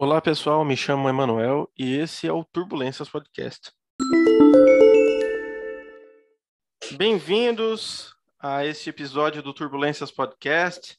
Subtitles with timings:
[0.00, 3.72] Olá pessoal, me chamo Emanuel e esse é o Turbulências Podcast.
[6.96, 10.96] Bem-vindos a este episódio do Turbulências Podcast.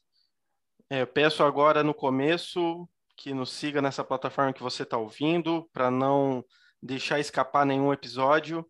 [0.90, 5.90] É, peço agora no começo que nos siga nessa plataforma que você está ouvindo, para
[5.90, 6.44] não
[6.84, 8.70] deixar escapar nenhum episódio.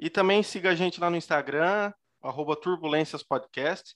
[0.00, 3.94] E também siga a gente lá no Instagram, arroba Turbulências Podcast.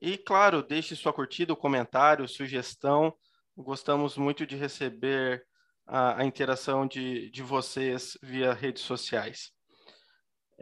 [0.00, 3.14] E, claro, deixe sua curtida, comentário, sugestão.
[3.56, 5.44] Gostamos muito de receber
[5.86, 9.52] a, a interação de, de vocês via redes sociais.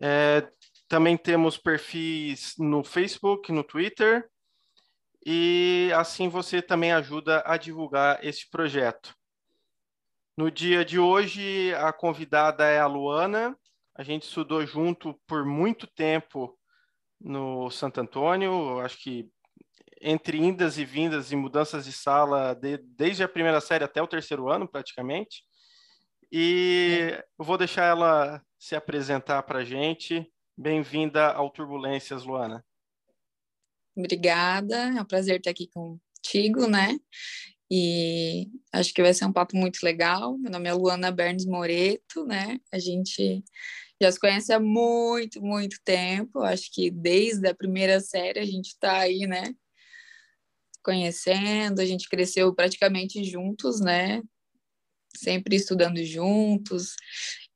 [0.03, 0.49] É,
[0.89, 4.29] também temos perfis no Facebook, no Twitter,
[5.25, 9.15] e assim você também ajuda a divulgar este projeto.
[10.37, 13.57] No dia de hoje, a convidada é a Luana.
[13.95, 16.59] A gente estudou junto por muito tempo
[17.21, 19.31] no Santo Antônio, acho que
[20.01, 24.07] entre indas e vindas e mudanças de sala de, desde a primeira série até o
[24.07, 25.45] terceiro ano, praticamente.
[26.33, 30.27] E eu vou deixar ela se apresentar para a gente.
[30.57, 32.65] Bem-vinda ao Turbulências, Luana.
[33.97, 36.99] Obrigada, é um prazer estar aqui contigo, né?
[37.71, 40.37] E acho que vai ser um papo muito legal.
[40.39, 42.59] Meu nome é Luana Bernes Moreto, né?
[42.73, 43.45] A gente
[44.01, 46.41] já se conhece há muito, muito tempo.
[46.41, 49.55] Acho que desde a primeira série a gente está aí, né?
[50.83, 54.23] Conhecendo, a gente cresceu praticamente juntos, né?
[55.17, 56.95] Sempre estudando juntos.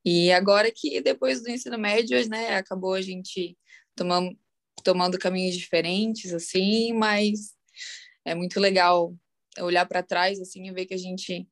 [0.05, 3.57] E agora que depois do ensino médio, né, acabou a gente
[3.97, 4.37] tomando,
[4.83, 7.55] tomando caminhos diferentes, assim, mas
[8.25, 9.15] é muito legal
[9.61, 11.47] olhar para trás, assim, e ver que a gente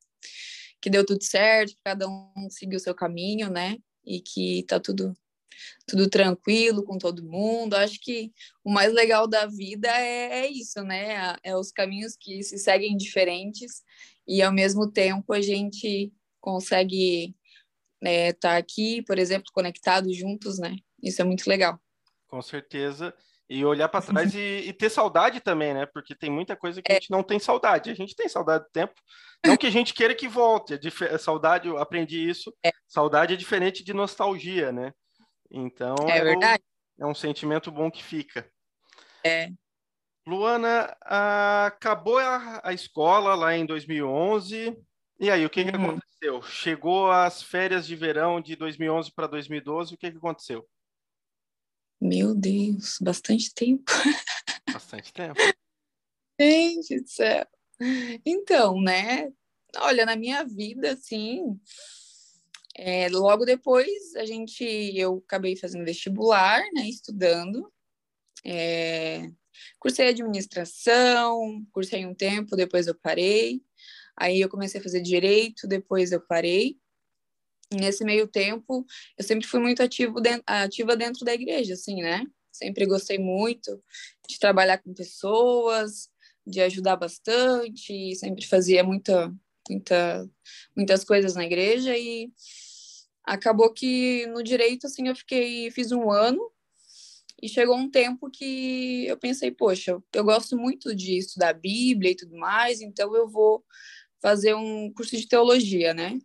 [0.81, 3.77] que deu tudo certo, que cada um seguiu o seu caminho, né?
[4.05, 5.15] e que tá tudo
[5.87, 7.75] tudo tranquilo com todo mundo.
[7.75, 8.31] Acho que
[8.63, 11.35] o mais legal da vida é, é isso, né?
[11.43, 13.81] É os caminhos que se seguem diferentes
[14.27, 17.35] e ao mesmo tempo a gente consegue
[18.01, 20.75] estar é, tá aqui, por exemplo, conectados juntos, né?
[21.01, 21.79] Isso é muito legal.
[22.27, 23.13] Com certeza.
[23.49, 25.85] E olhar para trás e, e, ter saudade também, né?
[25.85, 26.95] Porque tem muita coisa que é.
[26.95, 27.91] a gente não tem saudade.
[27.91, 28.93] A gente tem saudade do tempo.
[29.45, 30.73] Não que a gente queira que volte.
[30.73, 32.53] É saudade, eu aprendi isso.
[32.65, 32.71] É.
[32.87, 34.93] Saudade é diferente de nostalgia, né?
[35.53, 36.63] Então é, é verdade.
[36.99, 38.51] é um sentimento bom que fica.
[39.23, 39.51] É.
[40.25, 40.95] Luana,
[41.65, 44.75] acabou a, a, escola lá em 2011.
[45.19, 45.69] E aí, o que, uhum.
[45.69, 46.41] que aconteceu?
[46.41, 49.93] Chegou as férias de verão de 2011 para 2012.
[49.93, 50.67] O que, que aconteceu?
[52.01, 53.91] Meu Deus, bastante tempo.
[54.73, 55.39] Bastante tempo.
[56.39, 57.45] Gente do céu.
[58.25, 59.31] Então, né?
[59.77, 61.59] Olha, na minha vida, assim,
[62.75, 64.63] é, logo depois a gente,
[64.97, 66.87] eu acabei fazendo vestibular, né?
[66.87, 67.71] Estudando.
[68.45, 69.29] É,
[69.79, 73.61] cursei administração, cursei um tempo, depois eu parei.
[74.17, 76.77] Aí eu comecei a fazer direito, depois eu parei
[77.73, 78.85] nesse meio tempo,
[79.17, 82.23] eu sempre fui muito ativo ativa dentro da igreja, assim, né?
[82.51, 83.83] Sempre gostei muito
[84.29, 86.07] de trabalhar com pessoas,
[86.45, 89.33] de ajudar bastante, sempre fazia muita,
[89.69, 90.29] muita,
[90.75, 92.31] muitas coisas na igreja e
[93.23, 96.51] acabou que no direito, assim, eu fiquei, fiz um ano
[97.41, 102.15] e chegou um tempo que eu pensei, poxa, eu gosto muito de estudar Bíblia e
[102.15, 103.63] tudo mais, então eu vou
[104.21, 106.19] fazer um curso de teologia, né?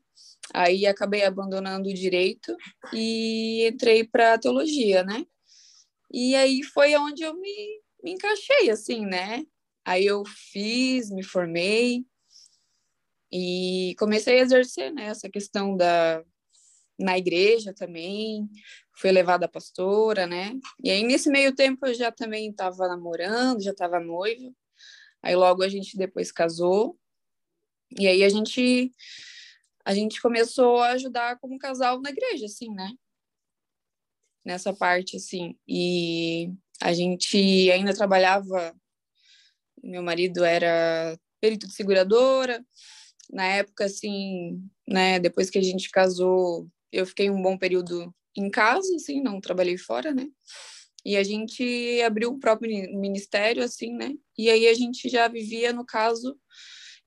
[0.55, 2.57] Aí acabei abandonando o direito
[2.93, 5.27] e entrei para teologia, né?
[6.13, 9.45] E aí foi onde eu me, me encaixei, assim, né?
[9.85, 12.05] Aí eu fiz, me formei
[13.31, 16.23] e comecei a exercer né, essa questão da
[16.99, 18.49] na igreja também,
[18.93, 20.59] fui levada a pastora, né?
[20.83, 24.53] E aí nesse meio tempo eu já também estava namorando, já estava noiva.
[25.23, 26.99] Aí logo a gente depois casou.
[27.99, 28.93] E aí a gente
[29.85, 32.93] a gente começou a ajudar como casal na igreja, assim, né?
[34.45, 35.57] Nessa parte, assim.
[35.67, 36.53] E
[36.83, 38.77] a gente ainda trabalhava.
[39.83, 42.63] Meu marido era perito de seguradora.
[43.31, 45.19] Na época, assim, né?
[45.19, 49.77] Depois que a gente casou, eu fiquei um bom período em casa, assim, não trabalhei
[49.77, 50.29] fora, né?
[51.05, 54.15] E a gente abriu o próprio ministério, assim, né?
[54.37, 56.39] E aí a gente já vivia, no caso,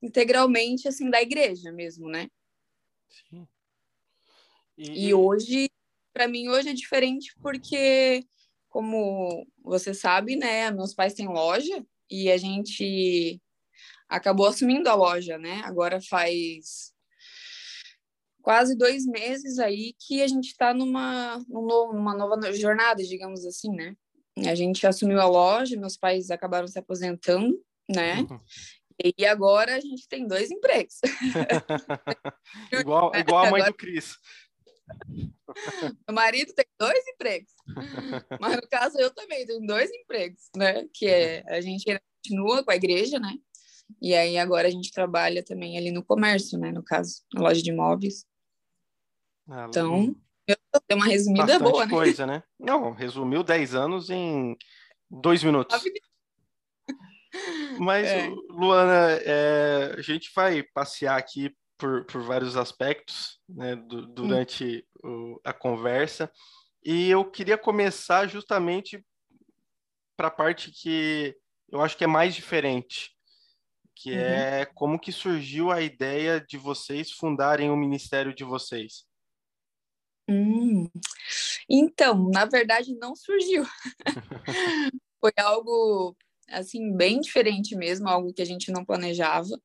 [0.01, 2.27] integralmente, assim, da igreja mesmo, né?
[3.29, 3.47] Sim.
[4.77, 5.69] E, e hoje,
[6.13, 8.25] para mim, hoje é diferente porque,
[8.69, 13.39] como você sabe, né, meus pais têm loja e a gente
[14.11, 15.61] acabou assumindo a loja, né?
[15.63, 16.91] Agora faz
[18.41, 23.95] quase dois meses aí que a gente está numa, numa nova jornada, digamos assim, né?
[24.45, 27.57] A gente assumiu a loja, meus pais acabaram se aposentando,
[27.89, 28.21] né?
[28.21, 28.39] Uhum.
[29.17, 30.99] E agora a gente tem dois empregos.
[32.71, 33.71] igual, igual a mãe agora...
[33.71, 34.15] do Cris.
[36.07, 37.53] Meu marido tem dois empregos.
[38.39, 40.85] Mas no caso eu também tenho dois empregos, né?
[40.93, 41.85] Que é a gente
[42.23, 43.33] continua com a igreja, né?
[44.01, 46.71] E aí agora a gente trabalha também ali no comércio, né?
[46.71, 48.25] No caso, na loja de imóveis.
[49.49, 50.15] Ah, então,
[50.47, 50.55] eu
[50.87, 51.91] dei uma resumida boa, né?
[51.91, 52.43] coisa, né?
[52.59, 54.55] Não, resumiu 10 anos em
[55.09, 55.81] dois minutos.
[57.79, 58.27] Mas, é.
[58.49, 65.33] Luana, é, a gente vai passear aqui por, por vários aspectos né, do, durante hum.
[65.33, 66.31] o, a conversa.
[66.83, 69.03] E eu queria começar justamente
[70.15, 71.35] para a parte que
[71.71, 73.11] eu acho que é mais diferente,
[74.01, 74.17] que uhum.
[74.17, 79.05] é como que surgiu a ideia de vocês fundarem o ministério de vocês.
[80.27, 80.89] Hum.
[81.69, 83.63] Então, na verdade, não surgiu.
[85.19, 86.17] Foi algo
[86.49, 89.61] assim bem diferente mesmo, algo que a gente não planejava,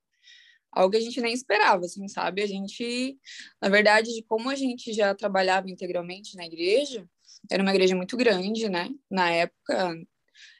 [0.71, 2.43] algo que a gente nem esperava, assim, sabe?
[2.43, 3.19] A gente,
[3.61, 7.09] na verdade, como a gente já trabalhava integralmente na igreja,
[7.51, 8.91] era uma igreja muito grande, né?
[9.11, 9.95] Na época,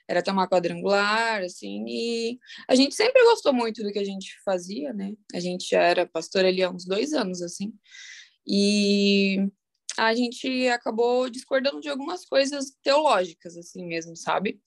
[0.09, 2.39] era uma quadrangular, assim, e
[2.69, 5.15] a gente sempre gostou muito do que a gente fazia, né?
[5.35, 7.73] A gente já era pastor ali há uns dois anos, assim,
[8.47, 9.49] e
[9.99, 14.61] a gente acabou discordando de algumas coisas teológicas, assim mesmo, sabe?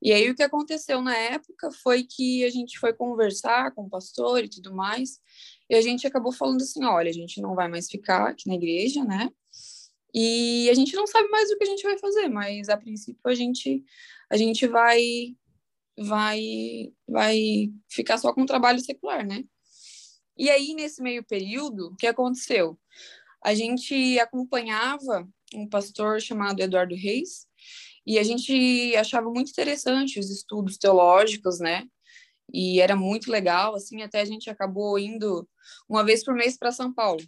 [0.00, 3.90] E aí o que aconteceu na época foi que a gente foi conversar com o
[3.90, 5.18] pastor e tudo mais,
[5.70, 8.54] e a gente acabou falando assim, olha, a gente não vai mais ficar aqui na
[8.54, 9.30] igreja, né?
[10.14, 13.22] E a gente não sabe mais o que a gente vai fazer, mas a princípio
[13.24, 13.82] a gente
[14.32, 15.36] a gente vai
[15.98, 19.44] vai vai ficar só com o trabalho secular, né?
[20.38, 22.78] E aí nesse meio período, o que aconteceu?
[23.44, 27.46] A gente acompanhava um pastor chamado Eduardo Reis,
[28.06, 31.84] e a gente achava muito interessante os estudos teológicos, né?
[32.52, 35.46] E era muito legal, assim, até a gente acabou indo
[35.88, 37.22] uma vez por mês para São Paulo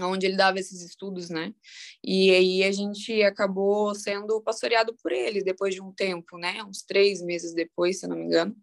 [0.00, 1.52] onde ele dava esses estudos, né?
[2.04, 6.62] E aí a gente acabou sendo pastoreado por ele depois de um tempo, né?
[6.64, 8.56] Uns três meses depois, se não me engano.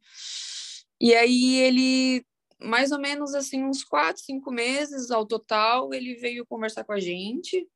[0.99, 2.25] E aí ele,
[2.61, 6.99] mais ou menos assim, uns quatro, cinco meses ao total, ele veio conversar com a
[6.99, 7.67] gente.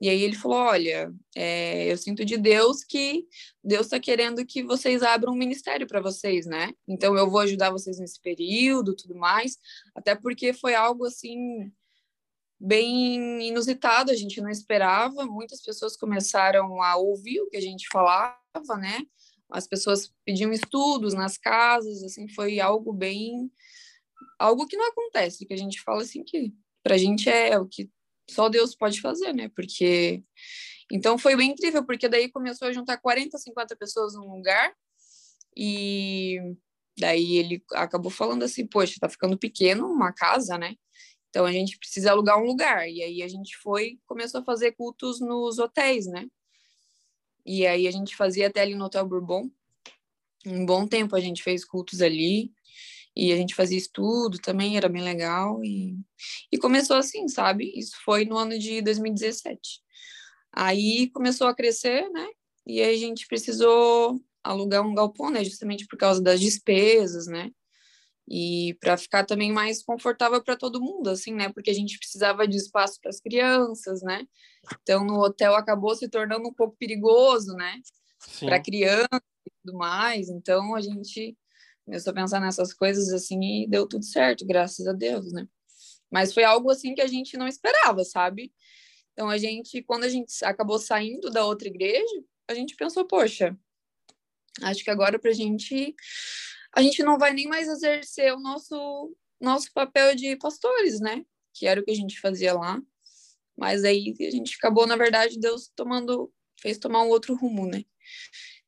[0.00, 3.26] E aí ele falou: Olha, é, eu sinto de Deus que
[3.62, 6.72] Deus está querendo que vocês abram um ministério para vocês, né?
[6.86, 9.58] Então eu vou ajudar vocês nesse período, tudo mais.
[9.94, 11.72] Até porque foi algo assim
[12.60, 15.24] bem inusitado, a gente não esperava.
[15.26, 19.00] Muitas pessoas começaram a ouvir o que a gente falava, né?
[19.50, 23.50] As pessoas pediam estudos nas casas, assim, foi algo bem
[24.38, 26.52] algo que não acontece, que a gente fala assim que
[26.82, 27.90] pra gente é o que
[28.30, 29.48] só Deus pode fazer, né?
[29.48, 30.22] Porque
[30.92, 34.72] então foi bem incrível, porque daí começou a juntar 40, 50 pessoas num lugar
[35.56, 36.38] e
[36.98, 40.74] daí ele acabou falando assim, poxa, tá ficando pequeno uma casa, né?
[41.38, 42.90] Então a gente precisa alugar um lugar.
[42.90, 46.26] E aí a gente foi, começou a fazer cultos nos hotéis, né?
[47.46, 49.48] E aí a gente fazia até ali no Hotel Bourbon.
[50.44, 52.52] Um bom tempo a gente fez cultos ali.
[53.14, 55.62] E a gente fazia estudo também, era bem legal.
[55.62, 55.96] E,
[56.50, 57.72] e começou assim, sabe?
[57.72, 59.80] Isso foi no ano de 2017.
[60.52, 62.26] Aí começou a crescer, né?
[62.66, 65.44] E aí a gente precisou alugar um galpão, né?
[65.44, 67.52] Justamente por causa das despesas, né?
[68.30, 71.50] E para ficar também mais confortável para todo mundo, assim, né?
[71.50, 74.26] Porque a gente precisava de espaço para as crianças, né?
[74.82, 77.80] Então no hotel acabou se tornando um pouco perigoso, né?
[78.40, 79.08] Para criança
[79.46, 80.28] e tudo mais.
[80.28, 81.36] Então a gente
[81.86, 85.48] começou a pensar nessas coisas assim e deu tudo certo, graças a Deus, né?
[86.10, 88.52] Mas foi algo assim que a gente não esperava, sabe?
[89.12, 93.56] Então a gente, quando a gente acabou saindo da outra igreja, a gente pensou, poxa,
[94.62, 95.94] acho que agora para a gente
[96.74, 101.24] a gente não vai nem mais exercer o nosso nosso papel de pastores, né?
[101.54, 102.80] Que era o que a gente fazia lá.
[103.56, 107.84] Mas aí a gente acabou, na verdade, Deus tomando fez tomar um outro rumo, né?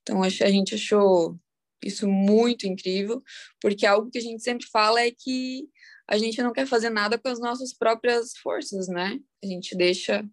[0.02, 1.38] Então a gente achou
[1.84, 3.22] isso muito incrível,
[3.60, 5.68] porque algo que a gente sempre fala é que
[6.06, 9.18] a gente não quer fazer nada com as nossas próprias forças, né?
[9.42, 10.24] A gente deixa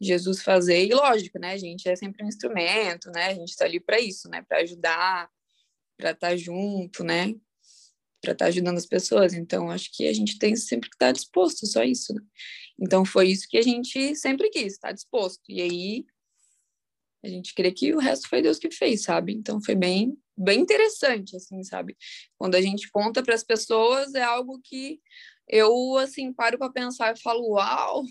[0.00, 1.52] Jesus fazer, e lógico, né?
[1.52, 3.28] A gente é sempre um instrumento, né?
[3.28, 4.42] A gente está ali para isso, né?
[4.42, 5.30] Para ajudar,
[5.96, 7.34] para estar tá junto, né?
[8.20, 9.34] Para estar tá ajudando as pessoas.
[9.34, 12.14] Então, acho que a gente tem sempre que estar tá disposto, só isso.
[12.14, 12.20] Né?
[12.80, 15.42] Então, foi isso que a gente sempre quis, estar disposto.
[15.48, 16.06] E aí,
[17.24, 19.32] a gente crê que o resto foi Deus que fez, sabe?
[19.32, 21.96] Então, foi bem, bem interessante, assim, sabe?
[22.38, 25.00] Quando a gente conta para as pessoas, é algo que
[25.48, 28.04] eu, assim, paro para pensar e falo, uau,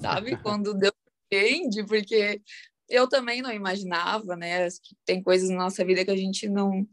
[0.00, 0.40] sabe?
[0.42, 0.94] Quando Deus
[1.26, 2.40] entende, porque
[2.88, 4.68] eu também não imaginava, né?
[5.04, 6.86] Tem coisas na nossa vida que a gente não,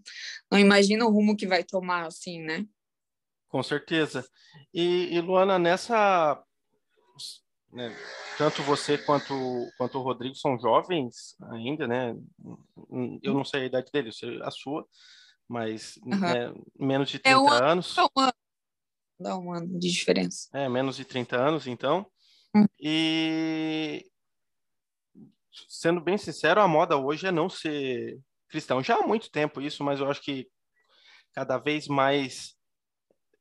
[0.51, 2.65] não imagina o rumo que vai tomar, assim, né?
[3.49, 4.25] Com certeza.
[4.73, 6.41] E, e Luana, nessa.
[7.71, 7.95] Né,
[8.37, 9.33] tanto você quanto,
[9.77, 12.15] quanto o Rodrigo são jovens ainda, né?
[13.23, 14.85] Eu não sei a idade dele, eu sei a sua,
[15.47, 16.19] mas uhum.
[16.19, 17.95] né, menos de 30 é um anos.
[17.95, 18.33] Dá um ano.
[19.19, 20.49] Dá um ano de diferença.
[20.53, 22.05] É, menos de 30 anos, então.
[22.55, 22.65] Hum.
[22.79, 24.05] E
[25.67, 28.83] sendo bem sincero, a moda hoje é não ser cristão.
[28.83, 30.47] Já há muito tempo isso, mas eu acho que
[31.33, 32.55] cada vez mais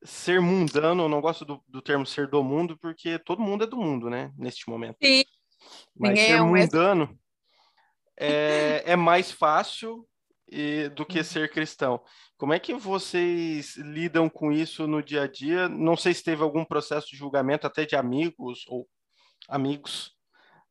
[0.02, 3.66] ser mundano, eu não gosto do, do termo ser do mundo, porque todo mundo é
[3.66, 4.32] do mundo, né?
[4.36, 4.96] Neste momento.
[5.02, 5.24] Sim.
[5.94, 7.18] Mas Ninguém ser é um mundano
[8.16, 10.06] é, é mais fácil
[10.50, 11.24] e, do que uhum.
[11.24, 12.02] ser cristão.
[12.36, 15.68] Como é que vocês lidam com isso no dia a dia?
[15.68, 18.88] Não sei se teve algum processo de julgamento até de amigos ou
[19.48, 20.16] amigos,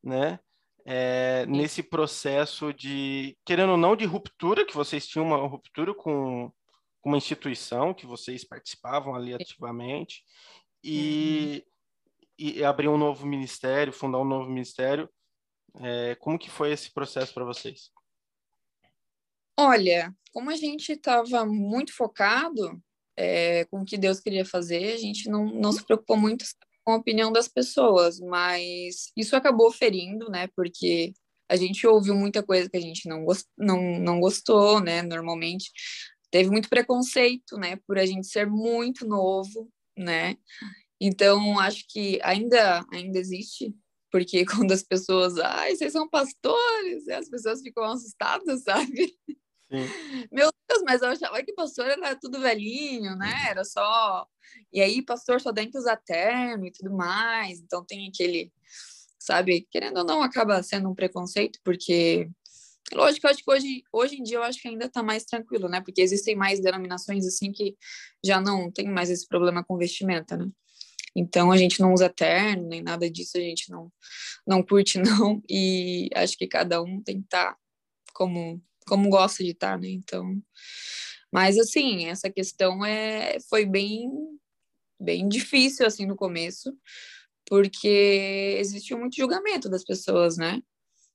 [0.03, 0.39] né?
[0.85, 6.51] É, nesse processo de, querendo ou não, de ruptura, que vocês tinham uma ruptura com,
[7.01, 10.23] com uma instituição, que vocês participavam ali ativamente,
[10.83, 11.63] e,
[12.39, 12.47] uhum.
[12.47, 15.09] e abrir um novo ministério, fundar um novo ministério.
[15.81, 17.91] É, como que foi esse processo para vocês?
[19.57, 22.81] Olha, como a gente estava muito focado
[23.17, 26.45] é, com o que Deus queria fazer, a gente não, não se preocupou muito
[26.89, 30.47] com a opinião das pessoas, mas isso acabou ferindo, né?
[30.55, 31.13] Porque
[31.47, 35.03] a gente ouviu muita coisa que a gente não, gost, não, não gostou, né?
[35.03, 35.69] Normalmente
[36.31, 37.77] teve muito preconceito, né?
[37.85, 40.35] Por a gente ser muito novo, né?
[40.99, 43.71] Então acho que ainda ainda existe
[44.11, 49.15] porque quando as pessoas, ai, vocês são pastores, as pessoas ficam assustadas, sabe?
[49.71, 50.27] Sim.
[50.31, 53.31] Meu Deus, mas eu achava que pastor era tudo velhinho, né?
[53.49, 54.27] Era só.
[54.73, 57.59] E aí, pastor só dentro usar terno e tudo mais.
[57.59, 58.51] Então tem aquele,
[59.19, 62.29] sabe, querendo ou não, acaba sendo um preconceito, porque.
[62.91, 65.69] Lógico, eu acho que hoje, hoje em dia eu acho que ainda está mais tranquilo,
[65.69, 65.79] né?
[65.79, 67.77] Porque existem mais denominações assim que
[68.25, 70.49] já não tem mais esse problema com vestimenta, né?
[71.15, 73.91] Então a gente não usa terno, nem nada disso, a gente não,
[74.47, 75.41] não curte, não.
[75.47, 77.57] E acho que cada um tem que estar tá
[78.13, 79.89] como como gosta de estar, né?
[79.89, 80.41] Então,
[81.31, 84.09] mas assim, essa questão é foi bem
[84.99, 86.75] bem difícil assim no começo,
[87.47, 90.61] porque existiu muito julgamento das pessoas, né?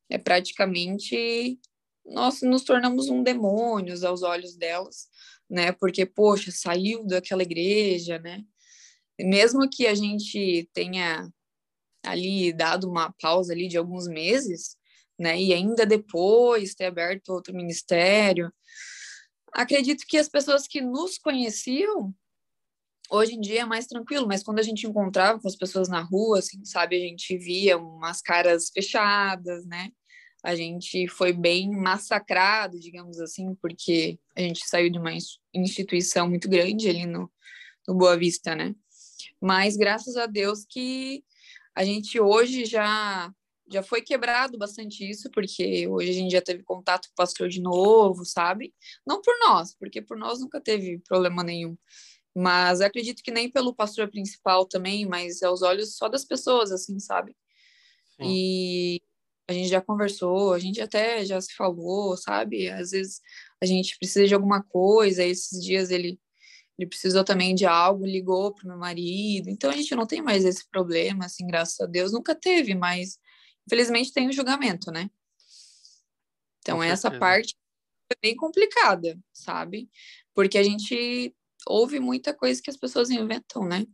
[0.09, 1.59] É praticamente
[2.07, 5.09] nós nos tornamos um demônio aos olhos delas,
[5.51, 5.73] né?
[5.73, 8.45] Porque poxa, saiu daquela igreja, né?
[9.19, 11.29] Mesmo que a gente tenha
[12.05, 14.77] ali dado uma pausa ali de alguns meses,
[15.19, 15.41] né?
[15.41, 18.53] E ainda depois ter aberto outro ministério.
[19.53, 22.15] Acredito que as pessoas que nos conheciam
[23.11, 26.01] hoje em dia é mais tranquilo, mas quando a gente encontrava com as pessoas na
[26.01, 29.91] rua, assim, sabe, a gente via umas caras fechadas, né?
[30.43, 35.13] A gente foi bem massacrado, digamos assim, porque a gente saiu de uma
[35.55, 37.31] instituição muito grande ali no,
[37.89, 38.75] no Boa Vista, né?
[39.41, 41.25] Mas graças a Deus que
[41.75, 43.33] a gente hoje já
[43.71, 47.49] já foi quebrado bastante isso, porque hoje a gente já teve contato com o pastor
[47.49, 48.75] de novo, sabe?
[49.07, 51.77] Não por nós, porque por nós nunca teve problema nenhum.
[52.35, 56.99] Mas acredito que nem pelo pastor principal também, mas aos olhos só das pessoas, assim,
[56.99, 57.37] sabe?
[58.17, 58.25] Sim.
[58.27, 59.03] E
[59.49, 62.69] a gente já conversou, a gente até já se falou, sabe?
[62.69, 63.21] Às vezes
[63.63, 66.19] a gente precisa de alguma coisa, esses dias ele
[66.77, 69.49] ele precisou também de algo, ligou para meu marido.
[69.49, 73.17] Então a gente não tem mais esse problema, assim, graças a Deus, nunca teve, mas
[73.67, 75.11] infelizmente tem o julgamento, né?
[76.61, 77.55] Então, essa parte
[78.11, 79.91] é bem complicada, sabe?
[80.35, 81.35] Porque a gente
[81.67, 83.87] ouve muita coisa que as pessoas inventam, né?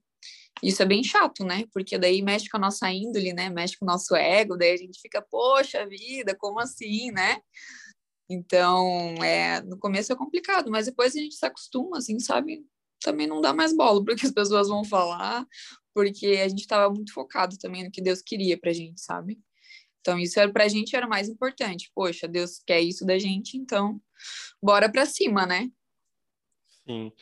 [0.63, 1.65] Isso é bem chato, né?
[1.73, 3.49] Porque daí mexe com a nossa índole, né?
[3.49, 7.41] Mexe com o nosso ego, daí a gente fica, poxa vida, como assim, né?
[8.29, 12.65] Então, é, no começo é complicado, mas depois a gente se acostuma, assim, sabe?
[13.01, 15.47] Também não dá mais bola porque as pessoas vão falar,
[15.95, 19.41] porque a gente estava muito focado também no que Deus queria pra gente, sabe?
[20.01, 21.91] Então, isso era, pra gente era o mais importante.
[21.95, 24.01] Poxa, Deus quer isso da gente, então
[24.63, 25.71] bora para cima, né?
[26.87, 27.13] Sim.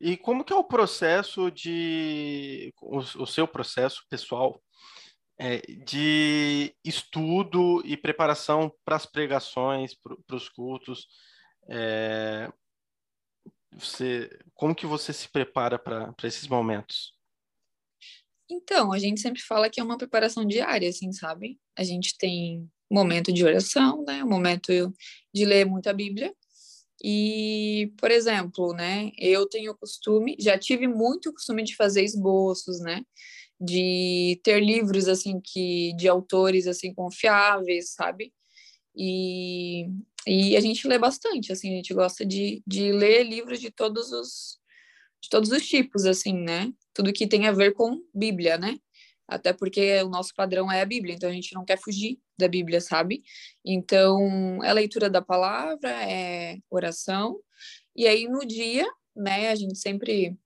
[0.00, 2.72] E como que é o processo de...
[2.80, 4.62] o, o seu processo pessoal
[5.38, 11.08] é, de estudo e preparação para as pregações, para os cultos?
[11.68, 12.52] É,
[13.72, 17.14] você, como que você se prepara para esses momentos?
[18.48, 21.58] Então, a gente sempre fala que é uma preparação diária, assim, sabe?
[21.76, 24.24] A gente tem momento de oração, né?
[24.24, 24.72] Um momento
[25.34, 26.32] de ler muita Bíblia.
[27.02, 29.10] E, por exemplo, né?
[29.18, 33.02] Eu tenho costume, já tive muito costume de fazer esboços, né?
[33.60, 38.32] De ter livros, assim, que de autores, assim, confiáveis, sabe?
[38.96, 39.86] E,
[40.26, 44.12] e a gente lê bastante, assim, a gente gosta de, de ler livros de todos
[44.12, 44.58] os
[45.22, 46.72] de todos os tipos, assim, né?
[46.94, 48.78] Tudo que tem a ver com Bíblia, né?
[49.28, 52.46] Até porque o nosso padrão é a Bíblia, então a gente não quer fugir da
[52.46, 53.22] Bíblia, sabe?
[53.64, 57.40] Então, é leitura da palavra, é oração,
[57.94, 60.36] e aí no dia, né, a gente sempre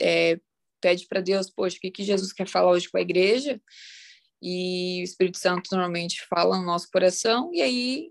[0.00, 0.40] é,
[0.80, 3.60] pede para Deus, poxa, o que, que Jesus quer falar hoje com a igreja?
[4.42, 8.10] E o Espírito Santo normalmente fala no nosso coração, e aí,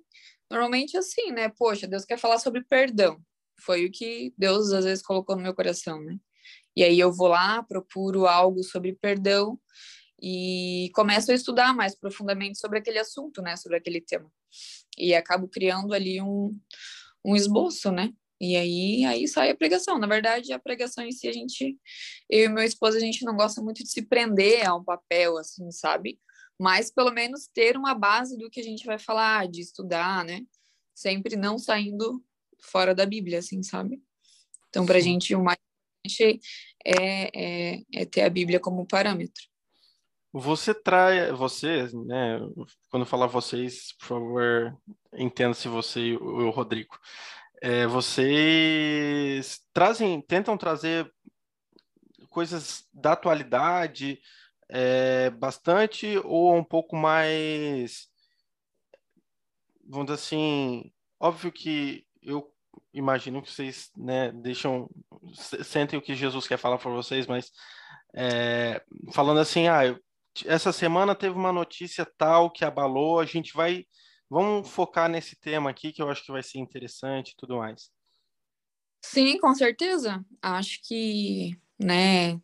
[0.49, 3.19] normalmente assim, né, poxa, Deus quer falar sobre perdão.
[3.59, 6.17] Foi o que Deus às vezes colocou no meu coração, né?
[6.75, 9.59] E aí eu vou lá, procuro algo sobre perdão,
[10.21, 14.31] e começo a estudar mais profundamente sobre aquele assunto, né, sobre aquele tema.
[14.97, 16.57] E acabo criando ali um,
[17.23, 18.11] um esboço, né?
[18.39, 19.97] E aí, aí sai a pregação.
[19.97, 21.77] Na verdade, a pregação em si, a gente,
[22.29, 25.37] eu e meu esposo, a gente não gosta muito de se prender a um papel,
[25.37, 26.19] assim, sabe?
[26.59, 30.41] Mas pelo menos ter uma base do que a gente vai falar, de estudar, né?
[30.95, 32.23] Sempre não saindo
[32.59, 34.01] fora da Bíblia, assim, sabe?
[34.69, 35.57] Então, para a gente, o mais
[36.05, 36.39] importante
[36.85, 39.43] é, é, é ter a Bíblia como parâmetro.
[40.33, 42.39] Você traz, você, né?
[42.89, 44.77] Quando falar vocês, por favor,
[45.13, 46.97] entenda se você e o Rodrigo.
[47.61, 51.11] É, vocês trazem, tentam trazer
[52.29, 54.19] coisas da atualidade
[54.69, 58.07] é, bastante ou um pouco mais,
[59.87, 62.47] vamos dizer assim, óbvio que eu
[62.93, 64.89] imagino que vocês né, deixam,
[65.63, 67.51] sentem o que Jesus quer falar para vocês, mas
[68.15, 69.99] é, falando assim, ah, eu
[70.45, 73.85] essa semana teve uma notícia tal que abalou, a gente vai.
[74.29, 77.89] Vamos focar nesse tema aqui que eu acho que vai ser interessante e tudo mais.
[79.01, 80.23] Sim, com certeza.
[80.41, 82.39] Acho que, né,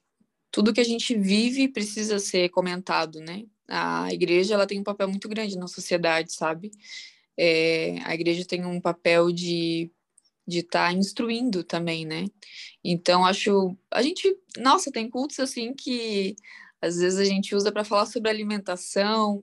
[0.50, 3.44] tudo que a gente vive precisa ser comentado, né?
[3.68, 6.72] A igreja ela tem um papel muito grande na sociedade, sabe?
[7.38, 9.92] É, a igreja tem um papel de
[10.46, 12.26] de estar tá instruindo também, né?
[12.84, 16.36] Então acho a gente, nossa, tem cultos assim que
[16.84, 19.42] às vezes a gente usa para falar sobre alimentação,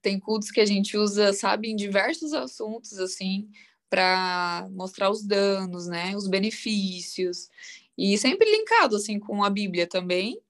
[0.00, 3.46] tem cultos que a gente usa, sabe, em diversos assuntos, assim,
[3.90, 7.50] para mostrar os danos, né, os benefícios,
[7.96, 10.40] e sempre linkado, assim, com a Bíblia também,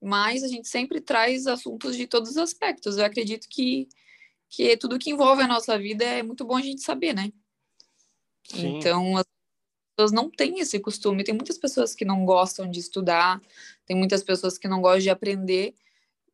[0.00, 2.96] mas a gente sempre traz assuntos de todos os aspectos.
[2.96, 3.88] Eu acredito que,
[4.48, 7.32] que tudo que envolve a nossa vida é muito bom a gente saber, né?
[8.48, 8.78] Sim.
[8.78, 9.26] Então, as
[9.96, 11.24] pessoas não têm esse costume.
[11.24, 13.40] Tem muitas pessoas que não gostam de estudar,
[13.84, 15.74] tem muitas pessoas que não gostam de aprender.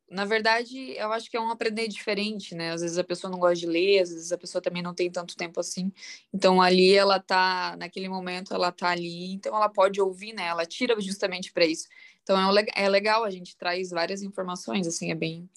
[0.09, 2.71] Na verdade, eu acho que é um aprender diferente, né?
[2.71, 5.11] Às vezes a pessoa não gosta de ler, às vezes a pessoa também não tem
[5.11, 5.91] tanto tempo assim.
[6.33, 10.47] Então ali ela tá, naquele momento ela tá ali, então ela pode ouvir, né?
[10.47, 11.87] Ela tira justamente para isso.
[12.23, 15.49] Então é, é legal, a gente traz várias informações, assim, é bem.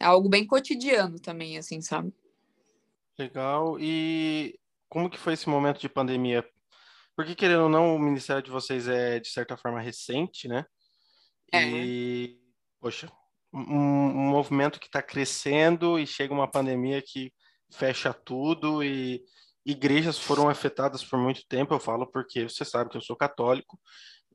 [0.00, 2.12] É algo bem cotidiano também, assim, sabe?
[3.18, 3.76] Legal.
[3.80, 4.58] E
[4.88, 6.44] como que foi esse momento de pandemia
[7.16, 10.66] porque, querendo ou não, o ministério de vocês é, de certa forma, recente, né?
[11.52, 11.68] É.
[11.68, 12.40] E,
[12.80, 13.10] poxa,
[13.54, 17.32] um, um movimento que está crescendo e chega uma pandemia que
[17.70, 19.22] fecha tudo e
[19.64, 23.78] igrejas foram afetadas por muito tempo, eu falo porque você sabe que eu sou católico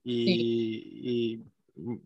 [0.06, 2.00] e, e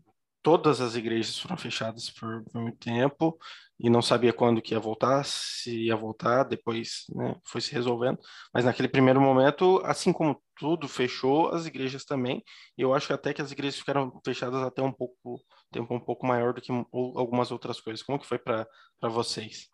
[0.44, 3.38] todas as igrejas foram fechadas por, muito tempo
[3.80, 8.20] e não sabia quando que ia voltar, se ia voltar, depois né, foi se resolvendo.
[8.54, 12.44] Mas naquele primeiro momento, assim como tudo fechou, as igrejas também.
[12.78, 16.28] E eu acho até que as igrejas ficaram fechadas até um pouco tempo um pouco
[16.28, 18.04] maior do que algumas outras coisas.
[18.04, 18.68] Como que foi para
[19.04, 19.70] vocês?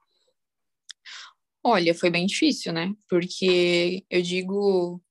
[1.63, 2.93] Olha, foi bem difícil, né?
[3.09, 5.01] Porque eu digo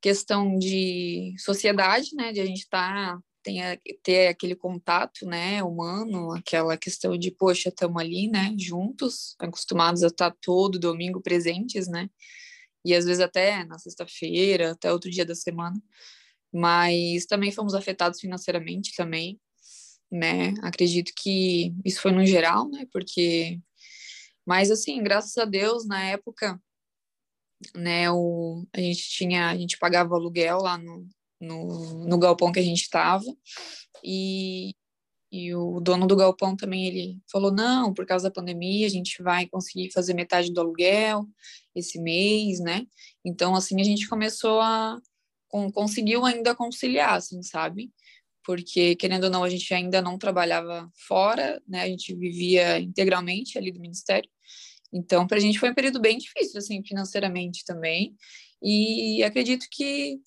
[0.00, 2.32] questão de sociedade, né?
[2.32, 7.68] De a gente estar tá tenha, ter aquele contato, né, humano, aquela questão de, poxa,
[7.68, 12.08] estamos ali, né, juntos, acostumados a estar todo domingo presentes, né,
[12.84, 15.80] e às vezes até na sexta-feira, até outro dia da semana,
[16.52, 19.40] mas também fomos afetados financeiramente também,
[20.10, 23.60] né, acredito que isso foi no geral, né, porque,
[24.46, 26.60] mas assim, graças a Deus, na época,
[27.74, 31.06] né, o, a gente tinha, a gente pagava aluguel lá no,
[31.40, 33.24] no, no galpão que a gente estava.
[34.04, 34.74] E,
[35.32, 39.22] e o dono do galpão também ele falou: não, por causa da pandemia, a gente
[39.22, 41.26] vai conseguir fazer metade do aluguel
[41.74, 42.86] esse mês, né?
[43.24, 45.00] Então, assim, a gente começou a.
[45.48, 47.90] Com, conseguiu ainda conciliar, assim, sabe?
[48.44, 51.82] Porque, querendo ou não, a gente ainda não trabalhava fora, né?
[51.82, 54.30] A gente vivia integralmente ali do ministério.
[54.92, 58.14] Então, para a gente foi um período bem difícil, assim, financeiramente também.
[58.62, 60.20] E acredito que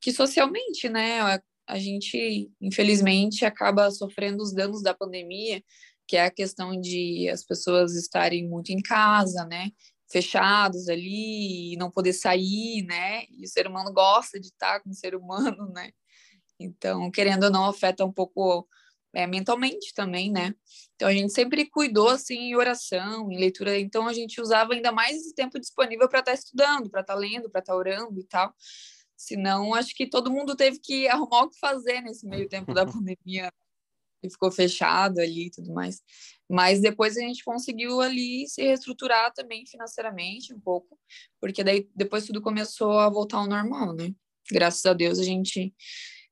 [0.00, 5.62] que socialmente, né, a, a gente, infelizmente, acaba sofrendo os danos da pandemia,
[6.06, 9.70] que é a questão de as pessoas estarem muito em casa, né,
[10.10, 13.24] fechados ali, não poder sair, né?
[13.30, 15.90] E o ser humano gosta de estar com o ser humano, né?
[16.58, 18.68] Então, querendo ou não, afeta um pouco
[19.14, 20.54] é, mentalmente também, né?
[20.94, 23.78] Então, a gente sempre cuidou, assim, em oração, em leitura.
[23.78, 27.14] Então, a gente usava ainda mais esse tempo disponível para estar tá estudando, para estar
[27.14, 28.52] tá lendo, para estar tá orando e tal.
[29.20, 32.86] Senão, acho que todo mundo teve que arrumar o que fazer nesse meio tempo da
[32.88, 33.52] pandemia
[34.22, 36.00] e ficou fechado ali e tudo mais.
[36.48, 40.98] Mas depois a gente conseguiu ali se reestruturar também financeiramente um pouco,
[41.38, 44.10] porque daí depois tudo começou a voltar ao normal, né?
[44.50, 45.74] Graças a Deus a gente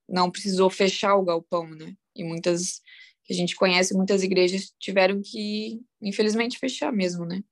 [0.09, 1.95] não precisou fechar o galpão, né?
[2.17, 2.81] E muitas
[3.23, 7.45] que a gente conhece, muitas igrejas tiveram que, infelizmente, fechar mesmo, né?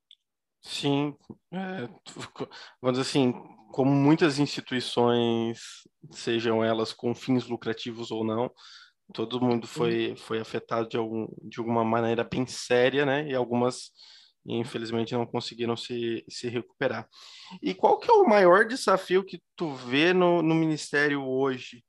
[0.63, 1.15] Sim,
[1.53, 1.87] é,
[2.81, 3.35] vamos dizer assim,
[3.77, 5.59] como muitas instituições,
[6.11, 8.51] sejam elas com fins lucrativos ou não,
[9.13, 13.29] todo mundo foi, foi afetado de, algum, de alguma maneira bem séria, né?
[13.29, 13.91] E algumas,
[14.47, 17.07] infelizmente, não conseguiram se, se recuperar.
[17.61, 21.85] E qual que é o maior desafio que tu vê no, no ministério hoje?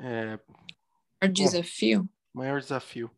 [0.00, 0.40] É...
[1.20, 2.00] Maior desafio?
[2.00, 3.10] Bom, maior desafio.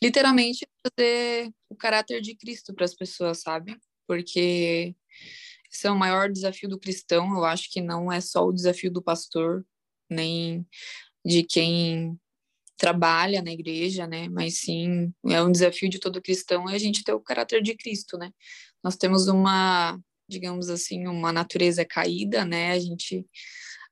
[0.00, 3.76] Literalmente, fazer o caráter de Cristo para as pessoas, sabe?
[4.06, 4.94] Porque
[5.72, 7.34] esse é o maior desafio do cristão.
[7.34, 9.64] Eu acho que não é só o desafio do pastor,
[10.10, 10.66] nem
[11.24, 12.18] de quem
[12.76, 14.28] trabalha na igreja, né?
[14.28, 17.74] Mas sim, é um desafio de todo cristão é a gente ter o caráter de
[17.76, 18.30] Cristo, né?
[18.82, 22.72] Nós temos uma, digamos assim, uma natureza caída, né?
[22.72, 23.24] A gente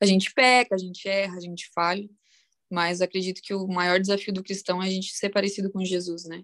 [0.03, 2.09] a gente peca, a gente erra, a gente falha,
[2.71, 6.25] mas acredito que o maior desafio do cristão é a gente ser parecido com Jesus,
[6.25, 6.43] né?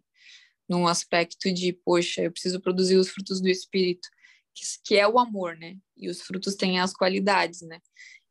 [0.68, 4.08] Num aspecto de, poxa, eu preciso produzir os frutos do Espírito,
[4.56, 5.76] que, que é o amor, né?
[5.96, 7.80] E os frutos têm as qualidades, né?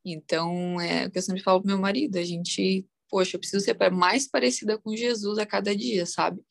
[0.04, 3.64] Então, é o que eu sempre falo pro meu marido, a gente, poxa, eu preciso
[3.64, 6.42] ser mais parecida com Jesus a cada dia, sabe?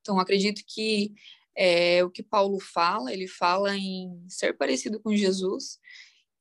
[0.00, 1.12] Então, acredito que
[1.56, 5.78] é, o que Paulo fala, ele fala em ser parecido com Jesus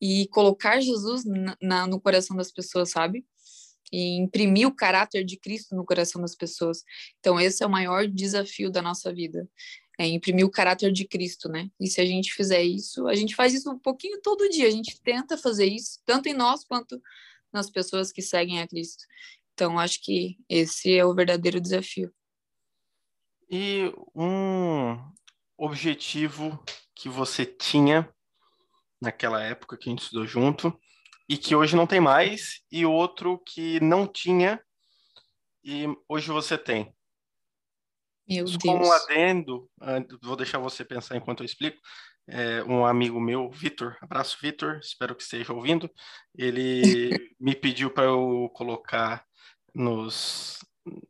[0.02, 3.26] e colocar Jesus na, na, no coração das pessoas, sabe?
[3.92, 6.84] E imprimir o caráter de Cristo no coração das pessoas.
[7.20, 9.48] Então, esse é o maior desafio da nossa vida.
[10.00, 11.70] É imprimir o caráter de Cristo, né?
[11.80, 14.72] E se a gente fizer isso, a gente faz isso um pouquinho todo dia, a
[14.72, 17.02] gente tenta fazer isso, tanto em nós quanto
[17.52, 19.04] nas pessoas que seguem a Cristo.
[19.54, 22.12] Então, acho que esse é o verdadeiro desafio.
[23.50, 24.98] E um
[25.58, 26.64] objetivo
[26.96, 28.10] que você tinha
[29.00, 30.80] naquela época que a gente estudou junto
[31.28, 34.62] e que hoje não tem mais, e outro que não tinha
[35.64, 36.94] e hoje você tem.
[38.32, 38.58] Meu Deus.
[38.58, 39.70] Como um adendo,
[40.22, 41.78] vou deixar você pensar enquanto eu explico.
[42.26, 45.92] É, um amigo meu, Vitor, abraço Vitor, espero que esteja ouvindo.
[46.38, 49.26] Ele me pediu para eu colocar
[49.76, 50.60] nos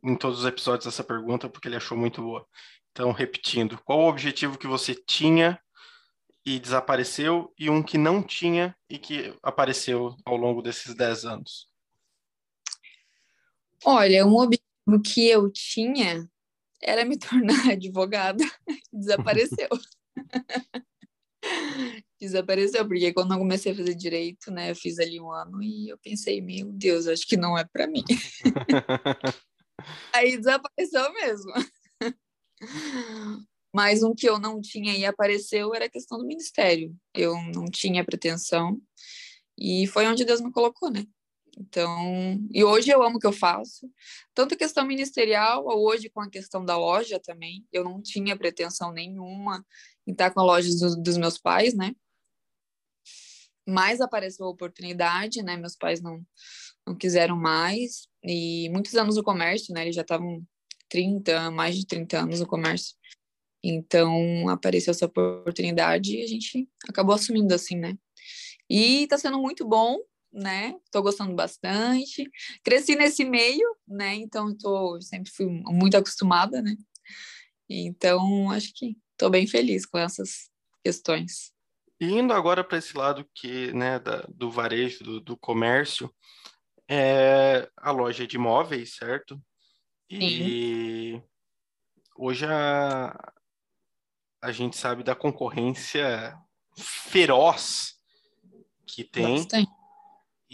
[0.04, 2.44] em todos os episódios essa pergunta porque ele achou muito boa.
[2.90, 5.58] Então, repetindo, qual o objetivo que você tinha
[6.44, 11.68] e desapareceu, e um que não tinha e que apareceu ao longo desses 10 anos?
[13.84, 16.28] Olha, um objetivo que eu tinha
[16.82, 18.44] era me tornar advogada.
[18.92, 19.68] Desapareceu.
[22.20, 25.88] Desapareceu, porque quando eu comecei a fazer direito, né, eu fiz ali um ano e
[25.88, 28.04] eu pensei, meu Deus, acho que não é para mim.
[30.14, 31.52] Aí desapareceu mesmo.
[33.74, 36.94] Mas um que eu não tinha e apareceu era a questão do ministério.
[37.12, 38.80] Eu não tinha pretensão
[39.58, 41.04] e foi onde Deus me colocou, né?
[41.58, 43.90] Então, e hoje eu amo o que eu faço,
[44.34, 47.66] tanto a questão ministerial, hoje com a questão da loja também.
[47.70, 49.64] Eu não tinha pretensão nenhuma
[50.06, 51.94] em estar com a loja dos, dos meus pais, né?
[53.66, 55.56] Mas apareceu a oportunidade, né?
[55.56, 56.24] Meus pais não,
[56.86, 59.82] não quiseram mais, e muitos anos no comércio, né?
[59.82, 60.42] Eles já estavam
[60.88, 62.96] 30, mais de 30 anos no comércio.
[63.62, 67.96] Então, apareceu essa oportunidade e a gente acabou assumindo assim, né?
[68.68, 69.98] E tá sendo muito bom,
[70.32, 70.74] né?
[70.90, 72.30] Tô gostando bastante.
[72.64, 74.14] Cresci nesse meio, né?
[74.14, 76.76] Então, tô, sempre fui muito acostumada, né?
[77.68, 80.50] Então, acho que tô bem feliz com essas
[80.82, 81.52] questões.
[82.00, 86.12] Indo agora para esse lado que, né, da, do varejo, do, do comércio,
[86.88, 89.40] é a loja de imóveis, certo?
[90.10, 91.22] E Sim.
[92.16, 93.32] hoje a,
[94.42, 96.36] a gente sabe da concorrência
[96.76, 97.94] feroz
[98.86, 99.36] que tem.
[99.36, 99.81] Bastante.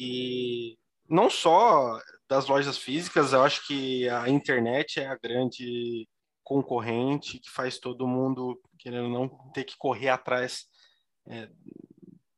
[0.00, 6.08] E não só das lojas físicas, eu acho que a internet é a grande
[6.44, 10.66] concorrente que faz todo mundo, querendo não, ter que correr atrás
[11.26, 11.48] é,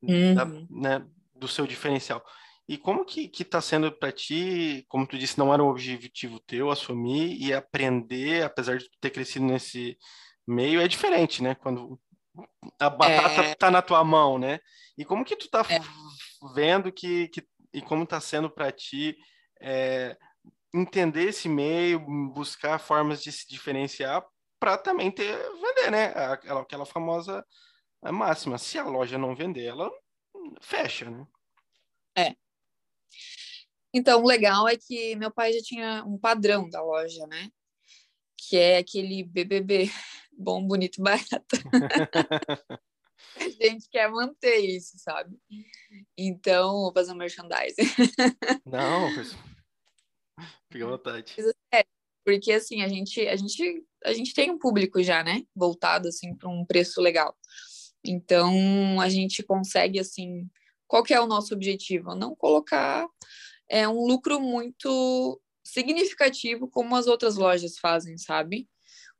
[0.02, 0.34] uhum.
[0.34, 2.24] da, né, do seu diferencial.
[2.66, 6.70] E como que está sendo para ti, como tu disse, não era um objetivo teu
[6.70, 9.98] assumir e aprender, apesar de ter crescido nesse
[10.46, 11.56] meio é diferente, né?
[11.56, 12.00] Quando
[12.78, 13.54] a batata é...
[13.56, 14.60] tá na tua mão, né?
[14.96, 15.80] E como que tu tá é.
[16.54, 19.16] vendo que, que e como tá sendo para ti
[19.60, 20.16] é,
[20.74, 22.00] entender esse meio,
[22.32, 24.24] buscar formas de se diferenciar
[24.58, 26.06] para também ter vender, né?
[26.06, 27.44] Aquela, aquela famosa
[28.12, 28.58] máxima.
[28.58, 29.90] Se a loja não vender, ela
[30.60, 31.26] fecha, né?
[32.16, 32.34] É.
[33.92, 37.50] Então, o legal é que meu pai já tinha um padrão da loja, né?
[38.36, 39.90] Que é aquele BBB,
[40.32, 41.44] bom, bonito, barato.
[43.36, 45.36] a gente quer manter isso, sabe?
[46.16, 47.76] Então, vou fazer um merchandising.
[48.66, 49.10] Não,
[50.70, 51.34] fica à vontade.
[51.72, 51.84] É,
[52.24, 55.42] porque assim, a gente, a gente, a gente tem um público já, né?
[55.54, 57.36] Voltado assim para um preço legal.
[58.04, 60.48] Então, a gente consegue assim,
[60.86, 62.14] qual que é o nosso objetivo?
[62.14, 63.06] Não colocar
[63.68, 68.68] é um lucro muito significativo como as outras lojas fazem, sabe?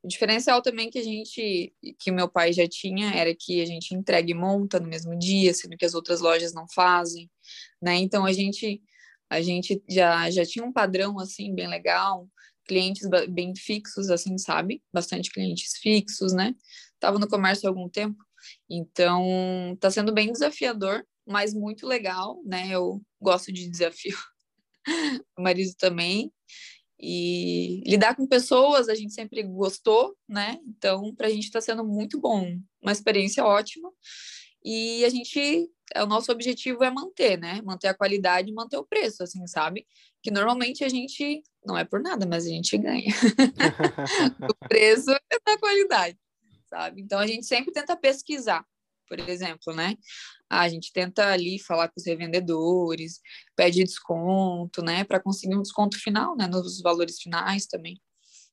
[0.03, 3.93] O diferencial também que a gente, que meu pai já tinha, era que a gente
[3.93, 7.29] entrega e monta no mesmo dia, sendo que as outras lojas não fazem,
[7.81, 7.95] né?
[7.97, 8.81] Então a gente,
[9.29, 12.27] a gente já, já tinha um padrão assim bem legal,
[12.65, 14.81] clientes bem fixos, assim, sabe?
[14.91, 16.55] Bastante clientes fixos, né?
[16.99, 18.17] Tava no comércio há algum tempo,
[18.69, 22.67] então tá sendo bem desafiador, mas muito legal, né?
[22.69, 24.17] Eu gosto de desafio.
[25.37, 26.31] o marido também.
[27.01, 30.59] E lidar com pessoas a gente sempre gostou, né?
[30.67, 33.91] Então, para a gente está sendo muito bom, uma experiência ótima.
[34.63, 37.59] E a gente, o nosso objetivo é manter, né?
[37.63, 39.87] Manter a qualidade e manter o preço, assim, sabe?
[40.21, 43.11] Que normalmente a gente, não é por nada, mas a gente ganha.
[44.47, 46.19] o preço é da qualidade,
[46.69, 47.01] sabe?
[47.01, 48.63] Então a gente sempre tenta pesquisar
[49.11, 49.97] por exemplo, né?
[50.49, 53.19] A gente tenta ali falar com os revendedores,
[53.57, 55.03] pede desconto, né?
[55.03, 56.47] Para conseguir um desconto final, né?
[56.47, 58.01] Nos valores finais também.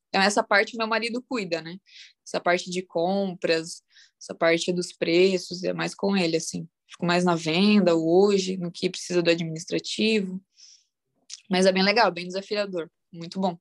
[0.09, 1.79] Então, essa parte meu marido cuida, né?
[2.27, 3.85] Essa parte de compras,
[4.21, 6.69] essa parte dos preços, é mais com ele, assim.
[6.91, 10.43] Fico mais na venda hoje, no que precisa do administrativo.
[11.49, 12.91] Mas é bem legal, bem desafiador.
[13.13, 13.57] Muito bom.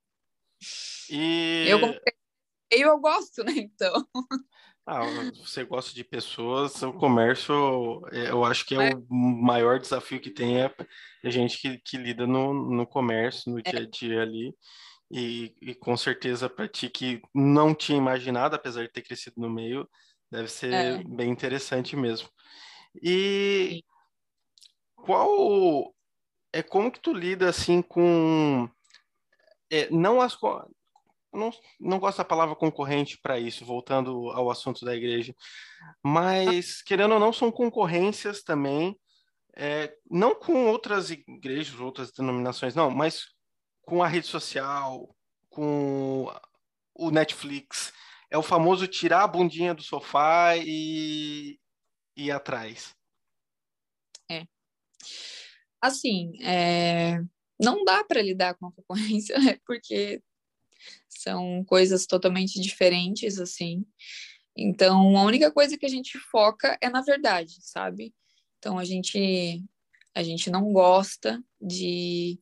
[1.11, 1.67] E...
[1.69, 2.01] Eu, eu,
[2.71, 3.53] eu gosto, né?
[3.55, 3.93] Então.
[4.89, 5.01] Ah,
[5.35, 8.95] você gosta de pessoas, o comércio, é, eu acho que é, é.
[8.95, 10.73] o maior desafio que tem é
[11.25, 13.63] a gente que, que lida no, no comércio, no é.
[13.63, 14.55] dia a dia ali.
[15.11, 19.49] E, e com certeza para ti que não tinha imaginado, apesar de ter crescido no
[19.49, 19.85] meio,
[20.31, 21.03] deve ser é.
[21.03, 22.29] bem interessante mesmo.
[23.03, 23.83] E
[24.95, 25.93] qual
[26.53, 28.69] é como que tu lida assim com
[29.69, 30.33] é, não as
[31.33, 35.35] não, não gosto da palavra concorrente para isso, voltando ao assunto da igreja,
[36.03, 38.97] mas, querendo ou não, são concorrências também,
[39.55, 43.25] é, não com outras igrejas, outras denominações, não, mas
[43.81, 45.15] com a rede social,
[45.49, 46.31] com
[46.93, 47.93] o Netflix.
[48.29, 51.57] É o famoso tirar a bundinha do sofá e,
[52.15, 52.93] e ir atrás.
[54.29, 54.45] É.
[55.81, 57.19] Assim, é...
[57.59, 59.57] não dá para lidar com a concorrência, né?
[59.65, 60.21] porque
[61.07, 63.85] são coisas totalmente diferentes, assim.
[64.55, 68.13] Então, a única coisa que a gente foca é na verdade, sabe?
[68.57, 69.63] Então, a gente
[70.15, 72.39] a gente não gosta de,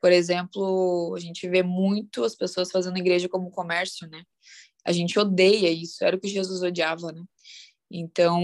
[0.00, 4.22] por exemplo, a gente vê muito as pessoas fazendo igreja como comércio, né?
[4.82, 7.22] A gente odeia isso, era o que Jesus odiava, né?
[7.90, 8.42] Então,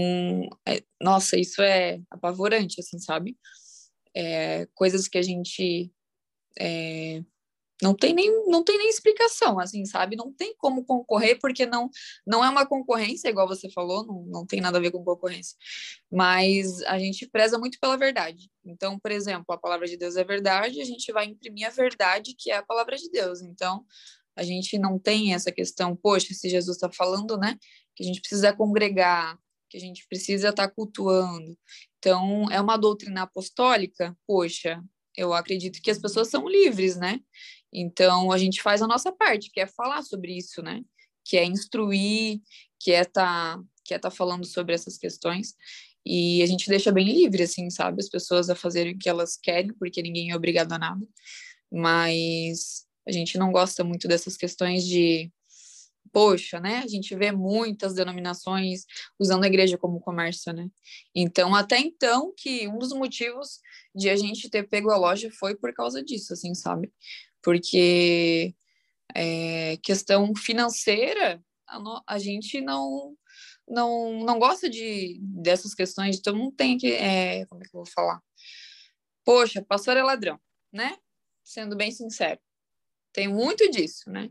[0.67, 3.35] é, nossa, isso é apavorante, assim, sabe?
[4.15, 5.91] É, coisas que a gente
[6.59, 7.23] é,
[7.81, 10.15] não tem nem não tem nem explicação assim sabe?
[10.15, 11.89] Não tem como concorrer porque não
[12.25, 15.57] não é uma concorrência igual você falou não, não tem nada a ver com concorrência.
[16.11, 18.49] Mas a gente preza muito pela verdade.
[18.65, 22.35] Então por exemplo a palavra de Deus é verdade a gente vai imprimir a verdade
[22.37, 23.41] que é a palavra de Deus.
[23.41, 23.85] Então
[24.35, 27.57] a gente não tem essa questão poxa se Jesus está falando né
[27.95, 29.37] que a gente precisa congregar
[29.69, 31.57] que a gente precisa estar tá cultuando.
[31.99, 34.15] Então é uma doutrina apostólica?
[34.25, 34.81] Poxa
[35.17, 37.19] eu acredito que as pessoas são livres, né?
[37.73, 40.81] Então, a gente faz a nossa parte, que é falar sobre isso, né?
[41.23, 42.39] Que é instruir,
[42.79, 45.55] que é tá, que é tá falando sobre essas questões.
[46.05, 47.99] E a gente deixa bem livre, assim, sabe?
[47.99, 51.05] As pessoas a fazerem o que elas querem, porque ninguém é obrigado a nada.
[51.71, 55.31] Mas a gente não gosta muito dessas questões de
[56.15, 56.77] poxa, né?
[56.77, 58.85] A gente vê muitas denominações
[59.19, 60.69] usando a igreja como comércio, né?
[61.13, 63.59] Então, até então, que um dos motivos
[63.93, 66.89] de a gente ter pego a loja foi por causa disso, assim, sabe?
[67.45, 68.55] Porque
[69.13, 73.15] é, questão financeira, a, no, a, gente não,
[73.67, 77.83] não, não gosta de, dessas questões, então não tem que, é, como é que eu
[77.83, 78.19] vou falar?
[79.23, 80.39] Poxa, pastor é ladrão,
[80.73, 80.97] né?
[81.43, 82.39] Sendo bem sincero.
[83.13, 84.29] Tem muito disso, né?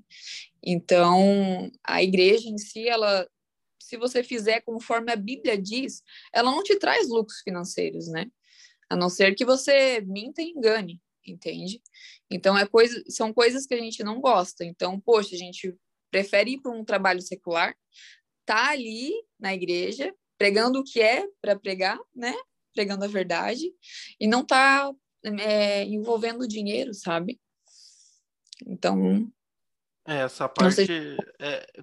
[0.60, 3.28] Então, a igreja em si, ela
[3.78, 8.26] se você fizer conforme a Bíblia diz, ela não te traz lucros financeiros, né?
[8.88, 11.82] A não ser que você minta e engane, entende?
[12.34, 14.64] Então é coisa, são coisas que a gente não gosta.
[14.64, 15.72] Então, poxa, a gente
[16.10, 17.76] prefere ir para um trabalho secular,
[18.44, 22.34] tá ali na igreja, pregando o que é para pregar, né?
[22.74, 23.72] Pregando a verdade,
[24.18, 24.92] e não tá
[25.22, 27.40] é, envolvendo dinheiro, sabe?
[28.66, 29.30] Então.
[30.04, 30.88] É, essa parte.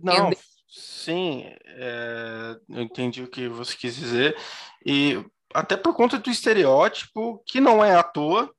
[0.03, 0.31] Não, é, não
[0.67, 4.37] sim, é, eu entendi o que você quis dizer.
[4.85, 8.53] E até por conta do estereótipo, que não é à toa,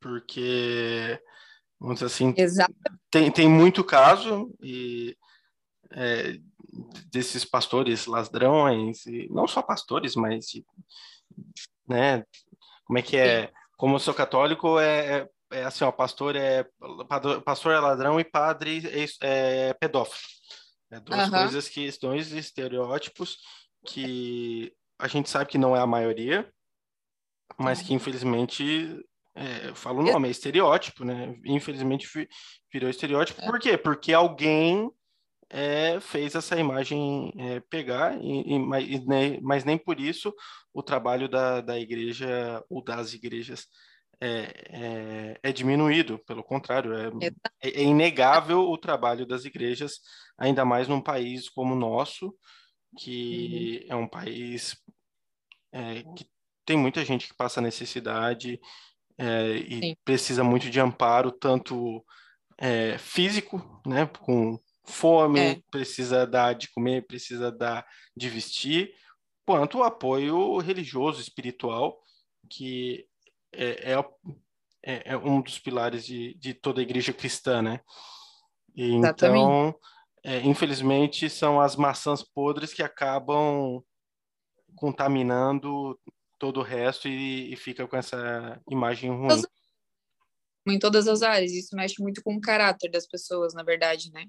[0.00, 1.20] porque,
[1.78, 2.74] vamos dizer assim, Exato.
[3.10, 5.16] Tem, tem muito caso e
[5.92, 6.38] é,
[7.10, 10.46] desses pastores ladrões, e não só pastores, mas,
[11.88, 12.24] né,
[12.84, 13.52] como é que é?
[13.76, 16.66] Como eu sou católico, é, é, é assim, ó, pastor é,
[17.44, 20.28] pastor é ladrão e padre é, é pedófilo.
[20.90, 21.30] É duas uhum.
[21.30, 23.38] coisas que, dois estereótipos
[23.84, 26.50] que a gente sabe que não é a maioria,
[27.58, 29.04] mas que infelizmente,
[29.36, 31.36] é, eu falo o nome, é estereótipo, né?
[31.44, 32.08] Infelizmente
[32.72, 33.42] virou estereótipo.
[33.42, 33.46] É.
[33.46, 33.76] Por quê?
[33.76, 34.90] Porque alguém
[35.50, 40.34] é, fez essa imagem é, pegar, e, e, mas, e, mas, nem por isso
[40.72, 43.66] o trabalho da, da igreja ou das igrejas
[44.20, 44.28] é,
[44.70, 47.26] é, é diminuído, pelo contrário, é,
[47.62, 50.00] é, é, inegável o trabalho das igrejas,
[50.38, 52.34] ainda mais num país como o nosso,
[52.98, 53.92] que uhum.
[53.92, 54.76] é um país
[55.72, 56.26] é, que
[56.64, 58.58] tem muita gente que passa necessidade
[59.18, 59.96] é, e Sim.
[60.04, 62.04] precisa muito de amparo, tanto
[62.58, 65.60] é, físico, né, com fome, é.
[65.70, 68.92] precisa dar de comer, precisa dar de vestir,
[69.46, 71.98] quanto o apoio religioso, espiritual,
[72.48, 73.06] que
[73.52, 74.04] é, é,
[74.84, 77.80] é, é um dos pilares de, de toda a igreja cristã, né?
[78.74, 79.74] E, então,
[80.22, 83.82] é, infelizmente, são as maçãs podres que acabam
[84.74, 85.98] contaminando
[86.38, 89.28] todo o resto e, e fica com essa imagem ruim.
[90.68, 94.26] Em todas as áreas, isso mexe muito com o caráter das pessoas, na verdade, né?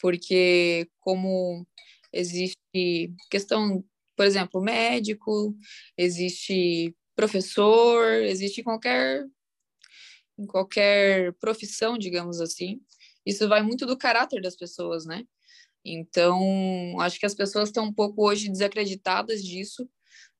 [0.00, 1.66] Porque como
[2.12, 3.84] existe questão,
[4.16, 5.54] por exemplo, médico,
[5.96, 9.26] existe professor, existe qualquer
[10.38, 12.80] em qualquer profissão, digamos assim.
[13.24, 15.24] Isso vai muito do caráter das pessoas, né?
[15.84, 19.88] Então, acho que as pessoas estão um pouco hoje desacreditadas disso,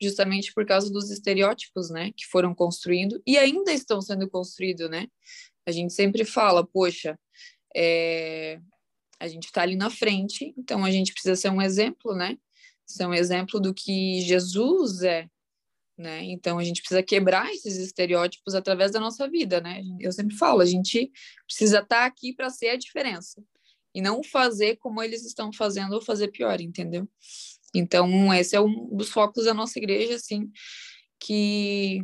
[0.01, 5.07] justamente por causa dos estereótipos, né, que foram construindo e ainda estão sendo construídos, né?
[5.67, 7.19] A gente sempre fala, poxa,
[7.75, 8.61] é...
[9.19, 12.37] a gente está ali na frente, então a gente precisa ser um exemplo, né?
[12.87, 15.29] Ser um exemplo do que Jesus é,
[15.99, 16.23] né?
[16.25, 19.83] Então a gente precisa quebrar esses estereótipos através da nossa vida, né?
[19.99, 21.11] Eu sempre falo, a gente
[21.47, 23.43] precisa estar tá aqui para ser a diferença
[23.95, 27.09] e não fazer como eles estão fazendo ou fazer pior, entendeu?
[27.79, 30.51] Então esse é um dos focos da nossa igreja, assim,
[31.21, 32.01] que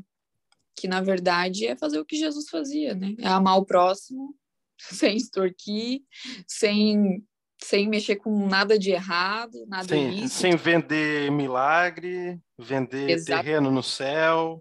[0.75, 3.15] que na verdade é fazer o que Jesus fazia, né?
[3.19, 4.35] É amar o próximo
[4.79, 6.03] sem extorquir,
[6.47, 7.25] sem
[7.63, 14.61] sem mexer com nada de errado, nada sem, sem vender milagre, vender terreno no céu.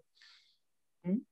[1.04, 1.24] Hum?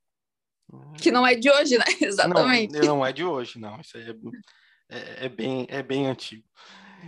[0.99, 1.85] Que não é de hoje, né?
[2.01, 2.73] Exatamente.
[2.79, 3.79] Não, não é de hoje, não.
[3.79, 6.43] Isso aí é, é, é bem, é bem antigo.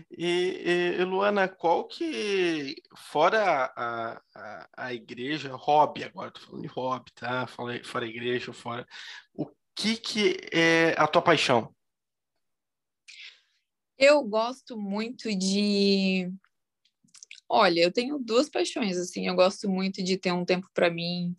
[0.09, 6.67] E, e, Luana, qual que, fora a, a, a igreja, hobby, agora tô falando de
[6.67, 7.47] hobby, tá?
[7.47, 8.87] Falei, fora a igreja, fora.
[9.33, 11.73] O que que é a tua paixão?
[13.97, 16.31] Eu gosto muito de.
[17.47, 19.27] Olha, eu tenho duas paixões, assim.
[19.27, 21.35] Eu gosto muito de ter um tempo para mim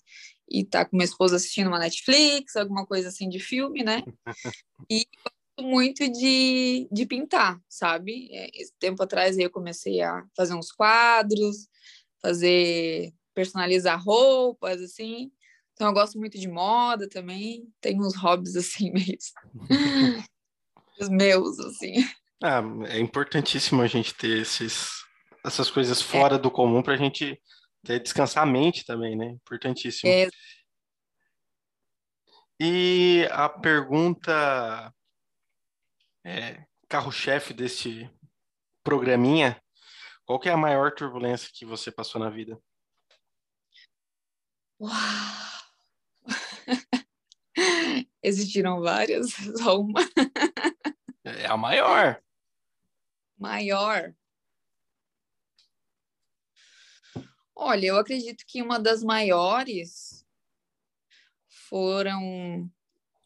[0.49, 4.03] e estar tá com minha esposa assistindo uma Netflix, alguma coisa assim de filme, né?
[4.91, 5.07] E
[5.61, 8.29] muito de, de pintar, sabe?
[8.33, 11.69] É, esse tempo atrás eu comecei a fazer uns quadros,
[12.21, 15.31] fazer personalizar roupas, assim.
[15.75, 17.69] Então eu gosto muito de moda também.
[17.81, 19.33] Tenho uns hobbies assim mesmo.
[21.01, 21.95] Os meus, assim.
[22.43, 25.05] Ah, é importantíssimo a gente ter esses,
[25.45, 26.05] essas coisas é.
[26.05, 26.38] fora é.
[26.38, 27.41] do comum para a gente
[27.83, 29.27] descansar a mente também, né?
[29.27, 30.11] Importantíssimo.
[30.11, 30.29] É.
[32.61, 34.93] E a pergunta
[36.25, 38.11] é, carro-chefe desse
[38.83, 39.62] programinha,
[40.25, 42.61] qual que é a maior turbulência que você passou na vida?
[44.81, 44.93] Uau!
[48.23, 50.01] Existiram várias, só uma.
[51.25, 52.23] É a maior
[53.43, 54.14] maior?
[57.55, 60.25] Olha, eu acredito que uma das maiores
[61.49, 62.70] foram,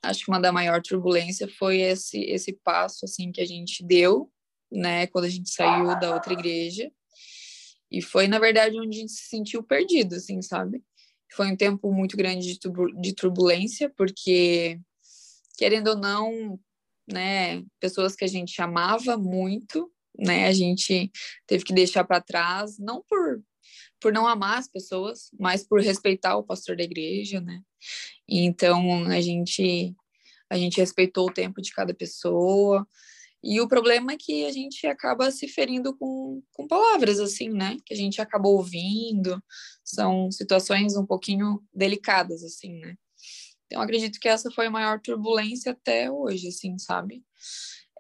[0.09, 4.31] acho que uma da maior turbulência foi esse esse passo assim que a gente deu,
[4.71, 6.91] né, quando a gente saiu da outra igreja
[7.91, 10.83] E foi, na verdade, onde a gente se sentiu perdido, assim, sabe?
[11.33, 12.59] Foi um tempo muito grande
[13.01, 14.81] de, turbulência, porque,
[15.57, 16.59] querendo ou não,
[17.09, 21.11] né, pessoas que a gente amava muito, né, a gente
[21.47, 23.43] teve que deixar para trás, não por
[24.01, 27.61] por não amar as pessoas, mas por respeitar o pastor da igreja, né?
[28.29, 29.95] Então a gente
[30.49, 32.87] a gente respeitou o tempo de cada pessoa.
[33.43, 37.77] E o problema é que a gente acaba se ferindo com, com palavras, assim, né?
[37.85, 39.43] Que a gente acabou ouvindo.
[39.85, 42.97] São situações um pouquinho delicadas, assim, né?
[43.67, 47.25] Então, acredito que essa foi a maior turbulência até hoje, assim, sabe?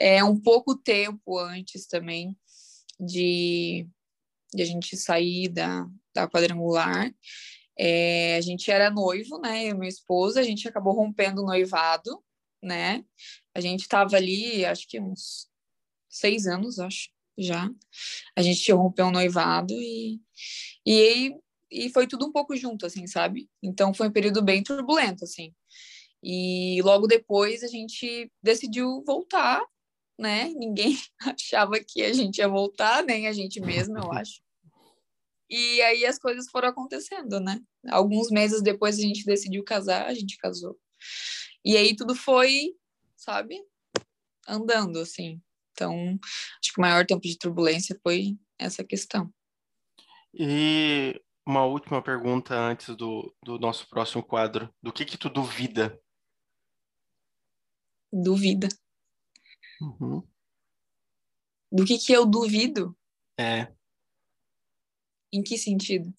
[0.00, 2.36] É um pouco tempo antes também
[2.98, 3.86] de,
[4.52, 7.12] de a gente sair da, da quadrangular.
[7.78, 9.64] É, a gente era noivo, né?
[9.64, 12.22] Eu e minha esposa, a gente acabou rompendo o noivado,
[12.62, 13.04] né?
[13.54, 15.48] A gente estava ali, acho que uns
[16.08, 17.70] seis anos, acho, já.
[18.34, 20.20] A gente rompeu o noivado e,
[20.86, 21.36] e,
[21.70, 23.48] e foi tudo um pouco junto, assim, sabe?
[23.62, 25.54] Então foi um período bem turbulento, assim.
[26.22, 29.62] E logo depois a gente decidiu voltar,
[30.18, 30.48] né?
[30.48, 34.40] Ninguém achava que a gente ia voltar, nem a gente mesmo, eu acho.
[35.48, 37.60] E aí as coisas foram acontecendo, né?
[37.88, 40.76] Alguns meses depois a gente decidiu casar, a gente casou.
[41.64, 42.74] E aí tudo foi,
[43.16, 43.60] sabe,
[44.48, 45.40] andando, assim.
[45.72, 46.18] Então,
[46.62, 49.32] acho que o maior tempo de turbulência foi essa questão.
[50.34, 54.72] E uma última pergunta antes do, do nosso próximo quadro.
[54.82, 55.98] Do que que tu duvida?
[58.12, 58.68] Duvida.
[59.80, 60.26] Uhum.
[61.70, 62.96] Do que que eu duvido?
[63.38, 63.72] É.
[65.32, 66.14] Em que sentido?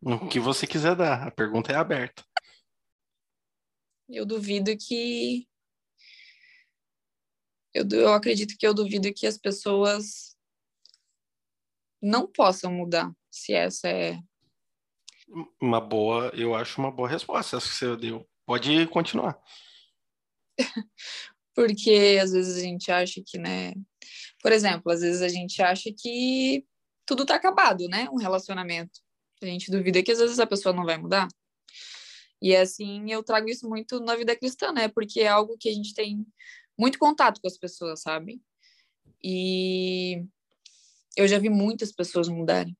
[0.00, 1.28] No que você quiser dar.
[1.28, 2.24] A pergunta é aberta.
[4.08, 5.48] Eu duvido que.
[7.74, 10.36] Eu, eu acredito que eu duvido que as pessoas
[12.02, 14.18] não possam mudar, se essa é.
[15.60, 18.28] Uma boa, eu acho uma boa resposta essa que você deu.
[18.44, 19.40] Pode continuar.
[21.54, 23.74] Porque às vezes a gente acha que, né?
[24.42, 26.64] Por exemplo, às vezes a gente acha que
[27.06, 28.08] tudo tá acabado, né?
[28.10, 29.00] Um relacionamento.
[29.42, 31.28] A gente duvida que às vezes a pessoa não vai mudar.
[32.40, 34.88] E assim, eu trago isso muito na vida cristã, né?
[34.88, 36.26] Porque é algo que a gente tem
[36.78, 38.40] muito contato com as pessoas, sabe?
[39.22, 40.24] E
[41.16, 42.76] eu já vi muitas pessoas mudarem,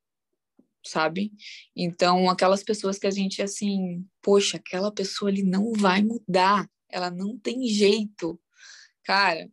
[0.85, 1.33] sabe?
[1.77, 7.11] Então, aquelas pessoas que a gente assim, poxa, aquela pessoa ali não vai mudar, ela
[7.11, 8.41] não tem jeito.
[9.05, 9.51] Cara,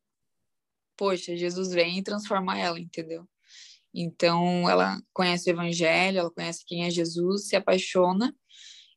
[0.98, 3.28] poxa, Jesus vem transformar ela, entendeu?
[3.94, 8.36] Então, ela conhece o evangelho, ela conhece quem é Jesus, se apaixona,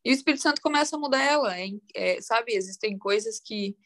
[0.04, 1.58] e o Espírito Santo começa a mudar ela.
[1.58, 3.76] É, é, sabe, existem coisas que,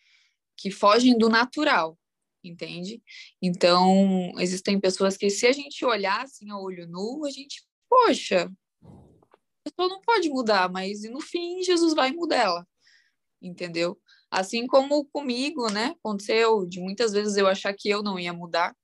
[0.57, 1.99] que fogem do natural,
[2.43, 3.03] entende?
[3.41, 8.51] Então, existem pessoas que, se a gente olhar assim a olho nu, a gente, poxa,
[8.83, 12.69] a pessoa não pode mudar, mas no fim, Jesus vai mudar ela,
[13.43, 14.01] entendeu?
[14.37, 15.95] Assim como comigo, né?
[15.99, 18.77] Aconteceu de muitas vezes eu achar que eu não ia mudar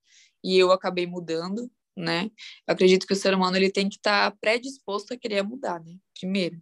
[0.42, 2.30] e eu acabei mudando, né?
[2.66, 5.78] Eu acredito que o ser humano ele tem que estar tá predisposto a querer mudar,
[5.84, 5.94] né?
[6.18, 6.58] Primeiro.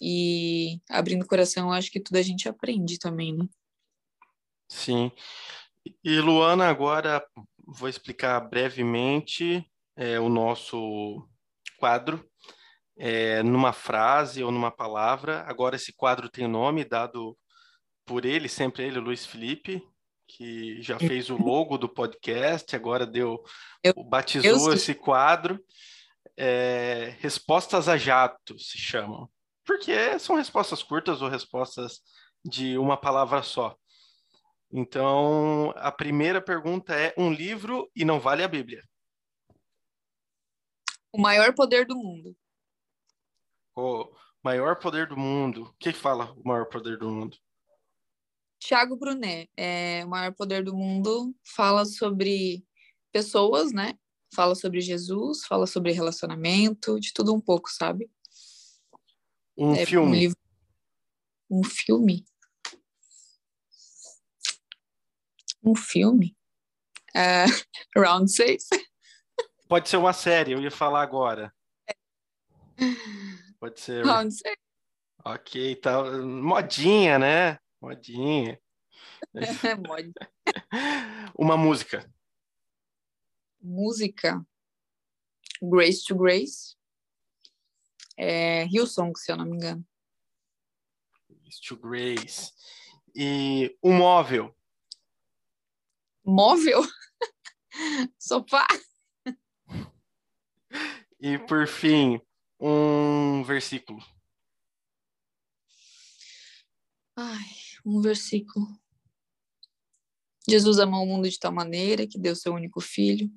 [0.00, 3.46] E abrindo o coração, eu acho que tudo a gente aprende também, né?
[4.70, 5.12] Sim.
[6.02, 7.22] E Luana, agora
[7.66, 9.62] vou explicar brevemente
[9.94, 11.28] é, o nosso
[11.78, 12.26] quadro,
[12.96, 15.44] é, numa frase ou numa palavra.
[15.46, 17.36] Agora esse quadro tem nome dado
[18.06, 19.82] por ele, sempre ele, Luiz Felipe,
[20.26, 23.42] que já fez o logo do podcast, agora deu,
[23.82, 25.62] eu, batizou eu esse quadro.
[26.36, 29.28] É, respostas a jato se chamam,
[29.64, 32.00] porque são respostas curtas ou respostas
[32.44, 33.76] de uma palavra só.
[34.70, 38.82] Então, a primeira pergunta é: um livro e não vale a Bíblia?
[41.12, 42.36] O maior poder do mundo.
[43.74, 44.10] O
[44.42, 45.62] maior poder do mundo.
[45.64, 47.36] O que fala o maior poder do mundo?
[48.58, 52.64] Tiago Brunet, é, o maior poder do mundo, fala sobre
[53.12, 53.98] pessoas, né?
[54.34, 58.10] Fala sobre Jesus, fala sobre relacionamento, de tudo um pouco, sabe?
[59.56, 60.08] Um é, filme.
[60.08, 60.38] Um, livro...
[61.50, 62.24] um filme?
[65.62, 66.36] Um filme?
[67.14, 67.48] Uh,
[67.96, 68.68] round 6.
[69.68, 71.52] Pode ser uma série, eu ia falar agora.
[73.58, 74.04] Pode ser.
[74.04, 74.56] Round 6.
[75.24, 76.04] Ok, tá.
[76.20, 77.58] Modinha, né?
[77.86, 78.60] Modinha.
[79.86, 80.12] Mod.
[81.38, 82.12] Uma música.
[83.62, 84.44] Música.
[85.62, 86.76] Grace to Grace.
[88.16, 89.86] É Hillsong, se eu não me engano.
[91.30, 92.52] Grace to Grace.
[93.14, 94.52] E um móvel.
[96.24, 96.82] Móvel?
[98.18, 98.66] Sofá?
[101.20, 102.20] E por fim,
[102.58, 104.04] um versículo.
[107.18, 108.66] Ai, um versículo.
[110.48, 113.30] Jesus amou o mundo de tal maneira que deu seu único filho,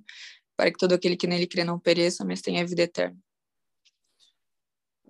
[0.58, 3.18] para que todo aquele que nele crê não pereça, mas tenha vida eterna.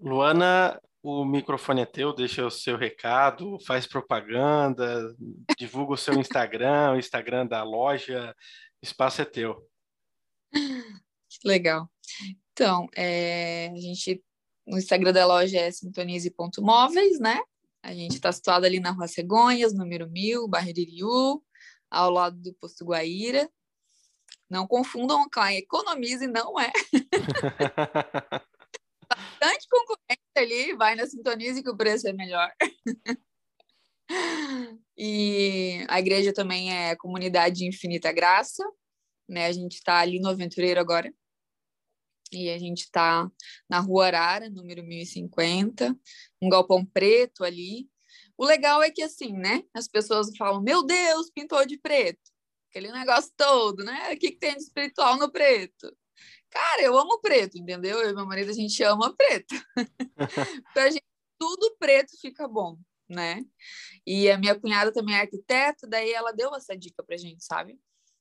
[0.01, 5.15] Luana, o microfone é teu, deixa o seu recado, faz propaganda,
[5.57, 8.35] divulga o seu Instagram, o Instagram da loja,
[8.81, 9.67] espaço é teu.
[11.43, 11.89] Legal.
[12.51, 14.21] Então, é, a gente,
[14.67, 17.39] no Instagram da loja é sintonize.móveis, né?
[17.81, 21.43] A gente está situado ali na Rua Cegonhas, número 1000, Barreiriu,
[21.89, 23.49] ao lado do Posto Guaíra.
[24.49, 26.71] Não confundam com a Economize, não é.
[29.09, 32.51] Bastante concorrente ali, vai na Sintonize que o preço é melhor.
[34.97, 38.63] e a igreja também é Comunidade Infinita Graça,
[39.27, 39.45] né?
[39.45, 41.13] A gente está ali no Aventureiro agora.
[42.31, 43.29] E a gente está
[43.69, 45.97] na Rua Arara, número 1050,
[46.41, 47.89] um galpão preto ali.
[48.37, 49.63] O legal é que, assim, né?
[49.73, 52.19] As pessoas falam, meu Deus, pintou de preto.
[52.69, 54.13] Aquele negócio todo, né?
[54.13, 55.91] O que, que tem de espiritual no preto?
[56.49, 57.99] Cara, eu amo preto, entendeu?
[57.99, 59.55] Eu e meu marido, a gente ama preto.
[60.73, 61.03] pra gente,
[61.39, 62.77] tudo preto fica bom,
[63.07, 63.43] né?
[64.05, 67.79] E a minha cunhada também é arquiteta, daí ela deu essa dica pra gente, sabe?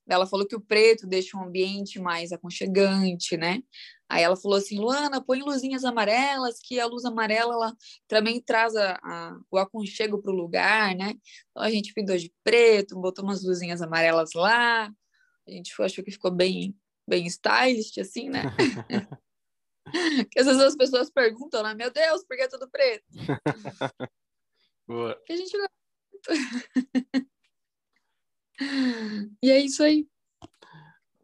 [0.09, 3.63] Ela falou que o preto deixa um ambiente mais aconchegante, né?
[4.09, 8.75] Aí ela falou assim, Luana, põe luzinhas amarelas, que a luz amarela ela também traz
[8.75, 11.15] a, a o aconchego para o lugar, né?
[11.51, 14.91] Então a gente pintou de preto, botou umas luzinhas amarelas lá.
[15.47, 16.75] A gente achou que ficou bem,
[17.07, 18.45] bem stylish, assim, né?
[20.31, 21.75] que às vezes as pessoas perguntam, né?
[21.75, 23.05] Meu Deus, por que é tudo preto?
[24.87, 25.21] Boa.
[25.27, 25.57] Que a gente
[29.43, 30.07] E é isso aí.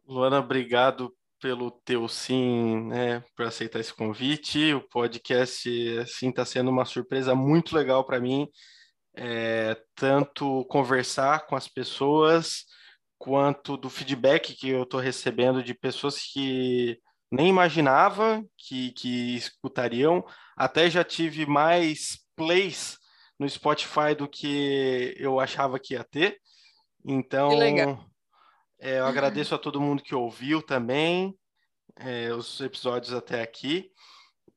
[0.07, 4.73] Luana, obrigado pelo teu sim, né, por aceitar esse convite.
[4.73, 5.69] O podcast,
[5.99, 8.47] assim, está sendo uma surpresa muito legal para mim.
[9.15, 12.65] É, tanto conversar com as pessoas,
[13.17, 16.99] quanto do feedback que eu estou recebendo de pessoas que
[17.31, 20.23] nem imaginava que, que escutariam.
[20.55, 22.97] Até já tive mais plays
[23.39, 26.39] no Spotify do que eu achava que ia ter.
[27.05, 27.51] Então,
[28.79, 31.37] é, eu agradeço a todo mundo que ouviu também
[31.97, 33.91] é, os episódios até aqui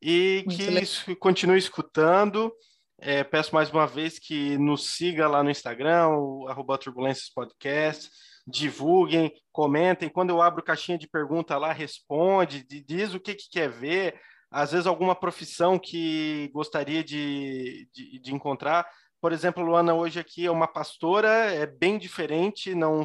[0.01, 1.17] e Muito que legal.
[1.19, 2.53] continue escutando.
[3.01, 8.11] É, peço mais uma vez que nos siga lá no Instagram, o arroba Turbulências Podcast,
[8.47, 10.09] divulguem, comentem.
[10.09, 14.21] Quando eu abro caixinha de pergunta lá, responde, diz o que, que quer ver.
[14.51, 18.89] Às vezes alguma profissão que gostaria de, de, de encontrar,
[19.21, 23.05] por exemplo, Luana hoje aqui é uma pastora, é bem diferente, não,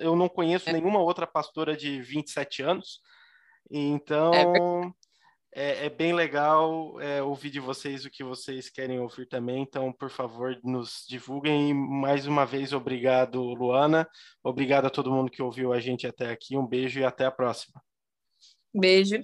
[0.00, 0.72] eu não conheço é.
[0.72, 3.00] nenhuma outra pastora de 27 anos,
[3.70, 4.94] então
[5.54, 9.62] é, é, é bem legal é, ouvir de vocês o que vocês querem ouvir também,
[9.62, 11.70] então, por favor, nos divulguem.
[11.70, 14.06] E mais uma vez, obrigado, Luana,
[14.44, 17.30] obrigado a todo mundo que ouviu a gente até aqui, um beijo e até a
[17.30, 17.82] próxima.
[18.74, 19.16] Beijo,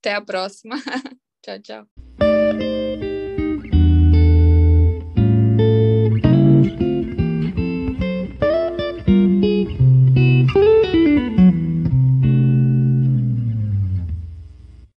[0.00, 0.76] até a próxima.
[1.44, 2.35] tchau, tchau.